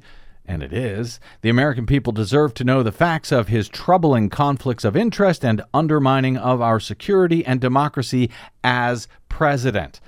[0.52, 1.22] And it is.
[1.43, 5.62] The American people deserve to know the facts of his troubling conflicts of interest and
[5.74, 8.30] undermining of our security and democracy
[8.62, 10.02] as president.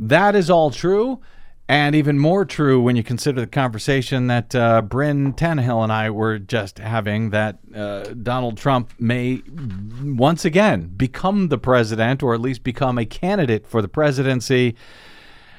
[0.00, 1.20] That is all true,
[1.68, 6.10] and even more true when you consider the conversation that uh, Brynn Tannehill and I
[6.10, 9.42] were just having that uh, Donald Trump may
[10.02, 14.74] once again become the president, or at least become a candidate for the presidency,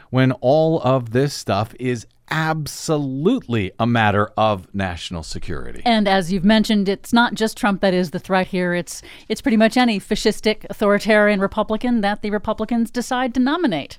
[0.09, 5.82] when all of this stuff is absolutely a matter of national security.
[5.86, 8.73] And as you've mentioned, it's not just Trump that is the threat here.
[8.73, 13.97] It's it's pretty much any fascistic, authoritarian Republican that the Republicans decide to nominate.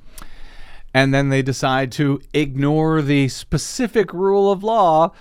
[0.95, 5.12] and then they decide to ignore the specific rule of law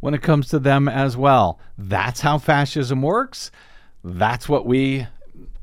[0.00, 1.58] when it comes to them as well.
[1.78, 3.50] That's how fascism works.
[4.02, 5.06] That's what we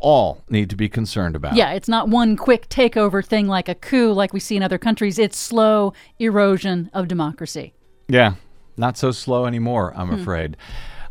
[0.01, 1.55] all need to be concerned about.
[1.55, 4.77] Yeah, it's not one quick takeover thing like a coup like we see in other
[4.77, 5.17] countries.
[5.17, 7.73] It's slow erosion of democracy.
[8.07, 8.33] Yeah,
[8.77, 10.15] not so slow anymore, I'm Hmm.
[10.15, 10.57] afraid.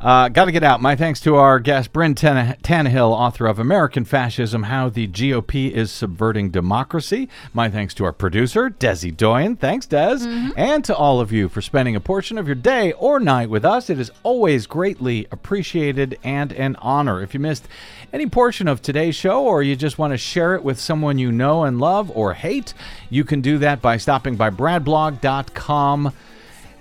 [0.01, 0.81] Uh, Got to get out.
[0.81, 5.71] My thanks to our guest, Brynn Tan- Tannehill, author of American Fascism How the GOP
[5.71, 7.29] is Subverting Democracy.
[7.53, 9.57] My thanks to our producer, Desi Doyen.
[9.57, 10.21] Thanks, Des.
[10.57, 13.63] And to all of you for spending a portion of your day or night with
[13.63, 13.91] us.
[13.91, 17.23] It is always greatly appreciated and an honor.
[17.23, 17.69] If you missed
[18.11, 21.31] any portion of today's show or you just want to share it with someone you
[21.31, 22.73] know and love or hate,
[23.11, 26.15] you can do that by stopping by bradblog.com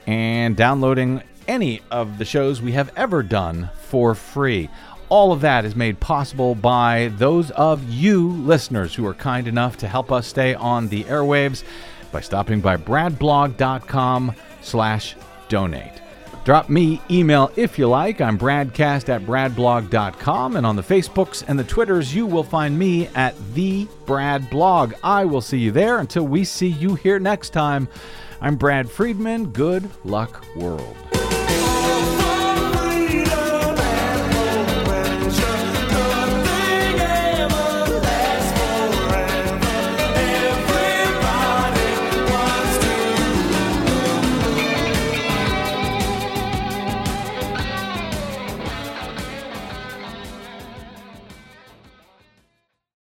[0.07, 4.69] and downloading any of the shows we have ever done for free.
[5.09, 9.75] All of that is made possible by those of you listeners who are kind enough
[9.77, 11.63] to help us stay on the airwaves
[12.11, 15.15] by stopping by bradblog.com slash
[15.47, 16.01] donate.
[16.45, 18.21] Drop me email if you like.
[18.21, 20.55] I'm bradcast at bradblog.com.
[20.55, 24.93] And on the Facebooks and the Twitters, you will find me at the Brad Blog.
[25.03, 25.97] I will see you there.
[25.97, 27.87] Until we see you here next time,
[28.39, 29.51] I'm Brad Friedman.
[29.51, 30.95] Good luck, world.